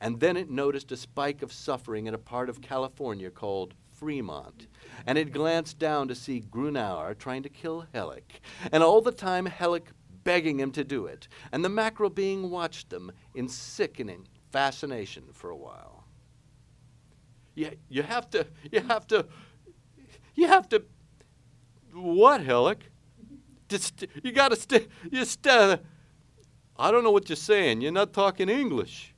And 0.00 0.18
then 0.18 0.36
it 0.36 0.50
noticed 0.50 0.92
a 0.92 0.96
spike 0.96 1.42
of 1.42 1.52
suffering 1.52 2.06
in 2.06 2.14
a 2.14 2.18
part 2.18 2.48
of 2.48 2.62
California 2.62 3.30
called 3.30 3.74
Fremont. 3.92 4.66
And 5.06 5.18
it 5.18 5.32
glanced 5.32 5.78
down 5.78 6.08
to 6.08 6.14
see 6.14 6.40
Grunauer 6.40 7.16
trying 7.18 7.42
to 7.42 7.48
kill 7.48 7.86
Hellick. 7.94 8.40
And 8.72 8.82
all 8.82 9.02
the 9.02 9.12
time, 9.12 9.46
Hellick 9.46 9.88
begging 10.24 10.58
him 10.58 10.72
to 10.72 10.84
do 10.84 11.06
it. 11.06 11.28
And 11.52 11.64
the 11.64 11.68
macro 11.68 12.08
being 12.08 12.50
watched 12.50 12.90
them 12.90 13.12
in 13.34 13.48
sickening 13.48 14.26
fascination 14.50 15.24
for 15.32 15.50
a 15.50 15.56
while. 15.56 16.04
You, 17.54 17.72
you 17.88 18.02
have 18.02 18.30
to, 18.30 18.46
you 18.72 18.80
have 18.80 19.06
to, 19.08 19.26
you 20.34 20.46
have 20.46 20.68
to. 20.70 20.82
What? 21.92 22.78
Just, 23.68 24.06
you 24.22 24.32
gotta 24.32 24.56
stay. 24.56 24.86
You 25.10 25.24
stay. 25.24 25.78
I 26.76 26.90
don't 26.90 27.04
know 27.04 27.10
what 27.10 27.28
you're 27.28 27.36
saying. 27.36 27.82
You're 27.82 27.92
not 27.92 28.12
talking 28.12 28.48
English. 28.48 29.14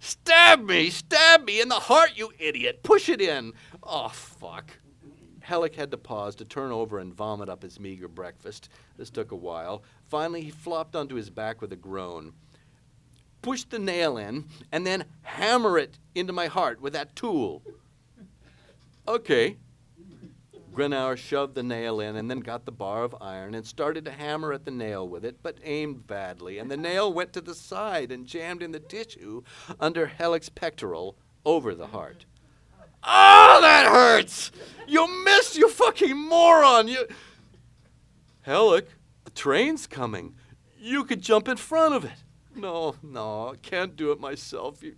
Stab 0.00 0.64
me! 0.64 0.88
Stab 0.88 1.44
me 1.44 1.60
in 1.60 1.68
the 1.68 1.74
heart, 1.74 2.12
you 2.14 2.32
idiot! 2.38 2.82
Push 2.82 3.10
it 3.10 3.20
in! 3.20 3.52
Oh, 3.82 4.08
fuck. 4.08 4.78
Hellick 5.46 5.74
had 5.74 5.90
to 5.90 5.98
pause 5.98 6.34
to 6.36 6.44
turn 6.44 6.72
over 6.72 6.98
and 6.98 7.12
vomit 7.12 7.48
up 7.48 7.62
his 7.62 7.78
meager 7.78 8.08
breakfast. 8.08 8.70
This 8.96 9.10
took 9.10 9.30
a 9.30 9.36
while. 9.36 9.82
Finally, 10.08 10.42
he 10.42 10.50
flopped 10.50 10.96
onto 10.96 11.16
his 11.16 11.28
back 11.28 11.60
with 11.60 11.72
a 11.72 11.76
groan. 11.76 12.32
Push 13.42 13.64
the 13.64 13.78
nail 13.78 14.16
in, 14.16 14.46
and 14.72 14.86
then 14.86 15.04
hammer 15.22 15.78
it 15.78 15.98
into 16.14 16.32
my 16.32 16.46
heart 16.46 16.80
with 16.80 16.92
that 16.94 17.14
tool. 17.16 17.62
Okay. 19.08 19.56
Grunauer 20.72 21.16
shoved 21.16 21.54
the 21.54 21.62
nail 21.62 22.00
in 22.00 22.16
and 22.16 22.30
then 22.30 22.40
got 22.40 22.64
the 22.64 22.72
bar 22.72 23.02
of 23.02 23.16
iron 23.20 23.54
and 23.54 23.66
started 23.66 24.04
to 24.04 24.10
hammer 24.10 24.52
at 24.52 24.64
the 24.64 24.70
nail 24.70 25.08
with 25.08 25.24
it, 25.24 25.38
but 25.42 25.58
aimed 25.64 26.06
badly, 26.06 26.58
and 26.58 26.70
the 26.70 26.76
nail 26.76 27.12
went 27.12 27.32
to 27.32 27.40
the 27.40 27.54
side 27.54 28.12
and 28.12 28.26
jammed 28.26 28.62
in 28.62 28.72
the 28.72 28.78
tissue 28.78 29.42
under 29.80 30.06
Hellick's 30.06 30.48
pectoral 30.48 31.16
over 31.44 31.74
the 31.74 31.88
heart. 31.88 32.24
Oh, 33.02 33.58
that 33.62 33.86
hurts! 33.86 34.52
You 34.86 35.08
missed, 35.24 35.56
you 35.56 35.68
fucking 35.68 36.16
moron! 36.16 36.86
You. 36.86 37.06
Hellick, 38.46 38.86
the 39.24 39.30
train's 39.30 39.86
coming. 39.86 40.34
You 40.78 41.04
could 41.04 41.20
jump 41.20 41.48
in 41.48 41.56
front 41.56 41.94
of 41.94 42.04
it. 42.04 42.24
No, 42.54 42.96
no, 43.02 43.50
I 43.50 43.56
can't 43.56 43.96
do 43.96 44.12
it 44.12 44.20
myself. 44.20 44.82
You, 44.82 44.96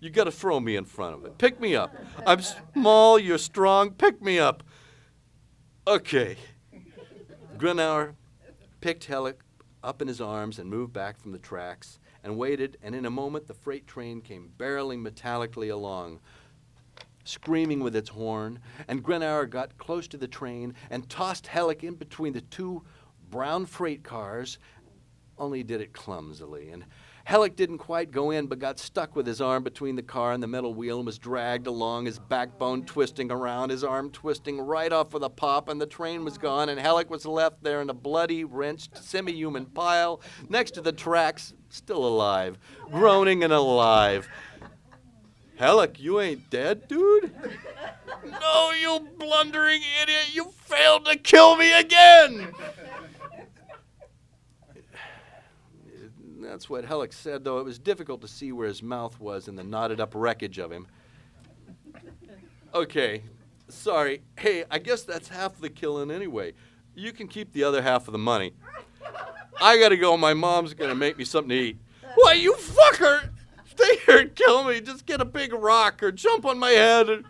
you 0.00 0.10
gotta 0.10 0.30
throw 0.30 0.60
me 0.60 0.76
in 0.76 0.84
front 0.84 1.14
of 1.16 1.24
it. 1.24 1.38
Pick 1.38 1.60
me 1.60 1.74
up. 1.74 1.94
I'm 2.26 2.40
small, 2.40 3.18
you're 3.18 3.38
strong. 3.38 3.90
Pick 3.90 4.22
me 4.22 4.38
up. 4.38 4.62
Okay. 5.88 6.36
Grunauer 7.56 8.14
picked 8.82 9.06
Hellick 9.06 9.36
up 9.82 10.02
in 10.02 10.08
his 10.08 10.20
arms 10.20 10.58
and 10.58 10.68
moved 10.68 10.92
back 10.92 11.18
from 11.18 11.32
the 11.32 11.38
tracks 11.38 11.98
and 12.22 12.36
waited, 12.36 12.76
and 12.82 12.94
in 12.94 13.06
a 13.06 13.10
moment 13.10 13.46
the 13.46 13.54
freight 13.54 13.86
train 13.86 14.20
came 14.20 14.52
barreling 14.58 15.02
metallically 15.02 15.72
along, 15.72 16.20
screaming 17.24 17.82
with 17.82 17.96
its 17.96 18.10
horn, 18.10 18.58
and 18.86 19.02
Grunauer 19.02 19.48
got 19.48 19.78
close 19.78 20.06
to 20.08 20.18
the 20.18 20.28
train 20.28 20.74
and 20.90 21.08
tossed 21.08 21.46
Hellick 21.46 21.82
in 21.82 21.94
between 21.94 22.34
the 22.34 22.42
two 22.42 22.84
brown 23.30 23.64
freight 23.64 24.04
cars, 24.04 24.58
only 25.38 25.62
did 25.62 25.80
it 25.80 25.94
clumsily, 25.94 26.68
and 26.68 26.84
Hellick 27.28 27.56
didn't 27.56 27.76
quite 27.76 28.10
go 28.10 28.30
in, 28.30 28.46
but 28.46 28.58
got 28.58 28.78
stuck 28.78 29.14
with 29.14 29.26
his 29.26 29.42
arm 29.42 29.62
between 29.62 29.96
the 29.96 30.02
car 30.02 30.32
and 30.32 30.42
the 30.42 30.46
metal 30.46 30.72
wheel 30.72 30.96
and 30.96 31.04
was 31.04 31.18
dragged 31.18 31.66
along, 31.66 32.06
his 32.06 32.18
backbone 32.18 32.86
twisting 32.86 33.30
around, 33.30 33.68
his 33.68 33.84
arm 33.84 34.10
twisting 34.10 34.58
right 34.58 34.90
off 34.90 35.12
with 35.12 35.22
a 35.22 35.28
pop, 35.28 35.68
and 35.68 35.78
the 35.78 35.86
train 35.86 36.24
was 36.24 36.38
gone, 36.38 36.70
and 36.70 36.80
Hellick 36.80 37.10
was 37.10 37.26
left 37.26 37.62
there 37.62 37.82
in 37.82 37.90
a 37.90 37.94
bloody, 37.94 38.44
wrenched, 38.44 38.96
semi 38.96 39.32
human 39.32 39.66
pile 39.66 40.22
next 40.48 40.70
to 40.70 40.80
the 40.80 40.90
tracks, 40.90 41.52
still 41.68 42.06
alive, 42.06 42.56
groaning 42.90 43.44
and 43.44 43.52
alive. 43.52 44.26
Hellick, 45.60 45.98
you 45.98 46.20
ain't 46.20 46.48
dead, 46.48 46.88
dude? 46.88 47.34
no, 48.24 48.70
you 48.80 49.06
blundering 49.18 49.82
idiot, 50.02 50.30
you 50.32 50.50
failed 50.62 51.04
to 51.04 51.18
kill 51.18 51.56
me 51.56 51.78
again! 51.78 52.54
That's 56.58 56.68
what 56.68 56.84
Hellick 56.84 57.12
said, 57.12 57.44
though 57.44 57.60
it 57.60 57.64
was 57.64 57.78
difficult 57.78 58.20
to 58.22 58.26
see 58.26 58.50
where 58.50 58.66
his 58.66 58.82
mouth 58.82 59.20
was 59.20 59.46
in 59.46 59.54
the 59.54 59.62
knotted 59.62 60.00
up 60.00 60.12
wreckage 60.12 60.58
of 60.58 60.72
him. 60.72 60.88
Okay, 62.74 63.22
sorry. 63.68 64.22
Hey, 64.36 64.64
I 64.68 64.80
guess 64.80 65.04
that's 65.04 65.28
half 65.28 65.60
the 65.60 65.70
killing 65.70 66.10
anyway. 66.10 66.54
You 66.96 67.12
can 67.12 67.28
keep 67.28 67.52
the 67.52 67.62
other 67.62 67.80
half 67.80 68.08
of 68.08 68.12
the 68.12 68.18
money. 68.18 68.54
I 69.60 69.78
gotta 69.78 69.96
go. 69.96 70.16
My 70.16 70.34
mom's 70.34 70.74
gonna 70.74 70.96
make 70.96 71.16
me 71.16 71.24
something 71.24 71.50
to 71.50 71.54
eat. 71.54 71.78
Why, 72.16 72.32
you 72.32 72.54
fucker! 72.54 73.30
Stay 73.64 73.98
here 74.04 74.18
and 74.18 74.34
kill 74.34 74.64
me. 74.64 74.80
Just 74.80 75.06
get 75.06 75.20
a 75.20 75.24
big 75.24 75.52
rock 75.52 76.02
or 76.02 76.10
jump 76.10 76.44
on 76.44 76.58
my 76.58 76.70
head. 76.70 77.22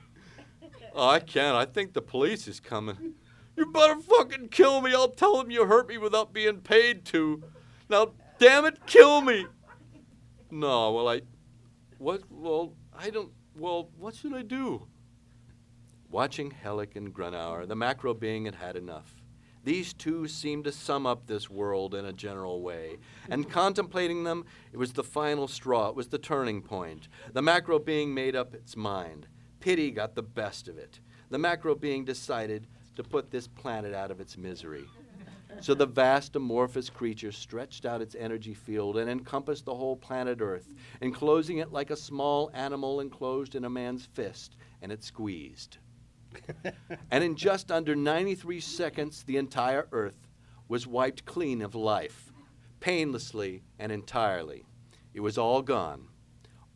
Oh, 0.94 1.06
I 1.06 1.20
can't. 1.20 1.54
I 1.54 1.66
think 1.66 1.92
the 1.92 2.00
police 2.00 2.48
is 2.48 2.60
coming. 2.60 3.12
You 3.58 3.70
better 3.72 4.00
fucking 4.00 4.48
kill 4.48 4.80
me. 4.80 4.94
I'll 4.94 5.10
tell 5.10 5.36
them 5.36 5.50
you 5.50 5.66
hurt 5.66 5.86
me 5.86 5.98
without 5.98 6.32
being 6.32 6.62
paid 6.62 7.04
to. 7.06 7.42
Now, 7.90 8.12
damn 8.38 8.64
it, 8.64 8.86
kill 8.86 9.20
me. 9.20 9.46
No, 10.50 10.92
well, 10.92 11.08
I. 11.08 11.22
What? 11.98 12.22
Well, 12.30 12.74
I 12.96 13.10
don't. 13.10 13.32
Well, 13.56 13.90
what 13.98 14.14
should 14.14 14.34
I 14.34 14.42
do? 14.42 14.86
Watching 16.10 16.50
Hellick 16.64 16.96
and 16.96 17.14
Grunauer, 17.14 17.68
the 17.68 17.76
macro 17.76 18.14
being 18.14 18.46
had 18.46 18.54
had 18.54 18.76
enough. 18.76 19.18
These 19.64 19.92
two 19.92 20.26
seemed 20.28 20.64
to 20.64 20.72
sum 20.72 21.06
up 21.06 21.26
this 21.26 21.50
world 21.50 21.94
in 21.94 22.06
a 22.06 22.12
general 22.12 22.62
way. 22.62 22.96
And 23.28 23.50
contemplating 23.50 24.24
them, 24.24 24.46
it 24.72 24.78
was 24.78 24.94
the 24.94 25.04
final 25.04 25.46
straw, 25.46 25.90
it 25.90 25.94
was 25.94 26.08
the 26.08 26.16
turning 26.16 26.62
point. 26.62 27.08
The 27.34 27.42
macro 27.42 27.78
being 27.78 28.14
made 28.14 28.34
up 28.34 28.54
its 28.54 28.76
mind. 28.76 29.26
Pity 29.60 29.90
got 29.90 30.14
the 30.14 30.22
best 30.22 30.68
of 30.68 30.78
it. 30.78 31.00
The 31.28 31.38
macro 31.38 31.74
being 31.74 32.06
decided 32.06 32.66
to 32.96 33.02
put 33.02 33.30
this 33.30 33.46
planet 33.46 33.94
out 33.94 34.10
of 34.10 34.20
its 34.20 34.38
misery. 34.38 34.86
So 35.60 35.74
the 35.74 35.86
vast 35.86 36.36
amorphous 36.36 36.88
creature 36.88 37.32
stretched 37.32 37.84
out 37.84 38.00
its 38.00 38.14
energy 38.14 38.54
field 38.54 38.96
and 38.96 39.10
encompassed 39.10 39.64
the 39.64 39.74
whole 39.74 39.96
planet 39.96 40.38
Earth, 40.40 40.72
enclosing 41.00 41.58
it 41.58 41.72
like 41.72 41.90
a 41.90 41.96
small 41.96 42.50
animal 42.54 43.00
enclosed 43.00 43.54
in 43.54 43.64
a 43.64 43.70
man's 43.70 44.06
fist, 44.06 44.56
and 44.82 44.92
it 44.92 45.02
squeezed. 45.02 45.78
and 47.10 47.24
in 47.24 47.34
just 47.34 47.72
under 47.72 47.96
93 47.96 48.60
seconds, 48.60 49.24
the 49.24 49.36
entire 49.36 49.88
Earth 49.90 50.28
was 50.68 50.86
wiped 50.86 51.24
clean 51.24 51.60
of 51.60 51.74
life, 51.74 52.32
painlessly 52.80 53.62
and 53.78 53.90
entirely. 53.90 54.64
It 55.12 55.20
was 55.20 55.38
all 55.38 55.62
gone. 55.62 56.08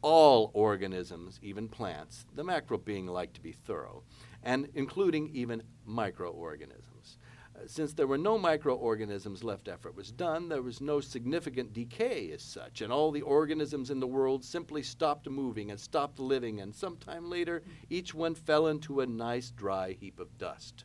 All 0.01 0.51
organisms, 0.55 1.38
even 1.42 1.68
plants, 1.68 2.27
the 2.35 2.42
macro 2.42 2.79
being 2.79 3.07
like 3.07 3.33
to 3.35 3.40
be 3.40 3.53
thorough, 3.53 4.03
and 4.42 4.68
including 4.75 5.29
even 5.33 5.62
microorganisms. 5.85 6.91
Since 7.66 7.92
there 7.94 8.07
were 8.07 8.18
no 8.18 8.38
microorganisms 8.38 9.44
left 9.44 9.68
after 9.68 9.88
it 9.88 9.94
was 9.94 10.11
done, 10.11 10.48
there 10.48 10.62
was 10.62 10.81
no 10.81 11.01
significant 11.01 11.72
decay 11.72 12.31
as 12.33 12.42
such, 12.42 12.81
and 12.81 12.92
all 12.92 13.11
the 13.11 13.22
organisms 13.22 13.90
in 13.90 14.01
the 14.01 14.07
world 14.07 14.44
simply 14.44 14.83
stopped 14.83 15.29
moving 15.29 15.70
and 15.70 15.79
stopped 15.79 16.18
living, 16.18 16.61
and 16.61 16.75
sometime 16.75 17.31
later, 17.31 17.62
each 17.88 18.14
one 18.14 18.35
fell 18.35 18.66
into 18.66 19.01
a 19.01 19.07
nice 19.07 19.51
dry 19.51 19.92
heap 19.92 20.18
of 20.18 20.38
dust. 20.38 20.85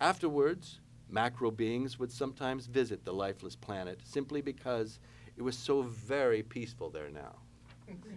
Afterwards, 0.00 0.80
macro 1.08 1.50
beings 1.50 1.98
would 1.98 2.12
sometimes 2.12 2.66
visit 2.66 3.04
the 3.04 3.12
lifeless 3.12 3.56
planet 3.56 4.00
simply 4.04 4.40
because 4.40 4.98
it 5.36 5.42
was 5.42 5.56
so 5.56 5.82
very 5.82 6.42
peaceful 6.42 6.90
there 6.90 7.10
now. 7.10 7.36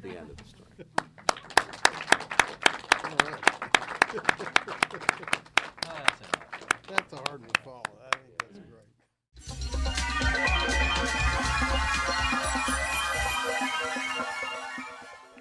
the 0.02 0.18
end 0.18 0.30
of 0.30 0.38
the 0.38 0.44
story. 0.46 0.70
That's 6.94 7.14
a 7.14 7.16
hard 7.28 7.42
one 7.42 7.50
to 7.50 7.62
follow. 7.62 7.82
I 8.06 8.12
think 8.18 8.38
that's 8.38 8.60
great. 8.70 8.86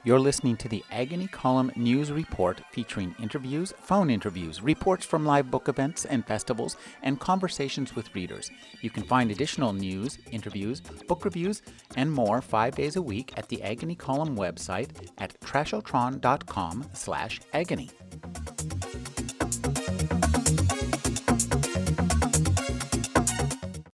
You're 0.02 0.18
listening 0.18 0.56
to 0.56 0.68
the 0.68 0.82
Agony 0.90 1.26
Column 1.26 1.70
News 1.76 2.10
Report 2.10 2.62
featuring 2.72 3.14
interviews, 3.20 3.74
phone 3.82 4.08
interviews, 4.08 4.62
reports 4.62 5.04
from 5.04 5.26
live 5.26 5.50
book 5.50 5.68
events 5.68 6.06
and 6.06 6.26
festivals, 6.26 6.78
and 7.02 7.20
conversations 7.20 7.94
with 7.94 8.14
readers. 8.14 8.50
You 8.80 8.88
can 8.88 9.02
find 9.02 9.30
additional 9.30 9.74
news, 9.74 10.18
interviews, 10.30 10.80
book 10.80 11.26
reviews, 11.26 11.60
and 11.96 12.10
more 12.10 12.40
five 12.40 12.74
days 12.76 12.96
a 12.96 13.02
week 13.02 13.34
at 13.36 13.50
the 13.50 13.62
Agony 13.62 13.94
Column 13.94 14.38
website 14.38 14.88
at 15.18 15.38
trashotron.com 15.40 16.88
slash 16.94 17.40
agony. 17.52 17.90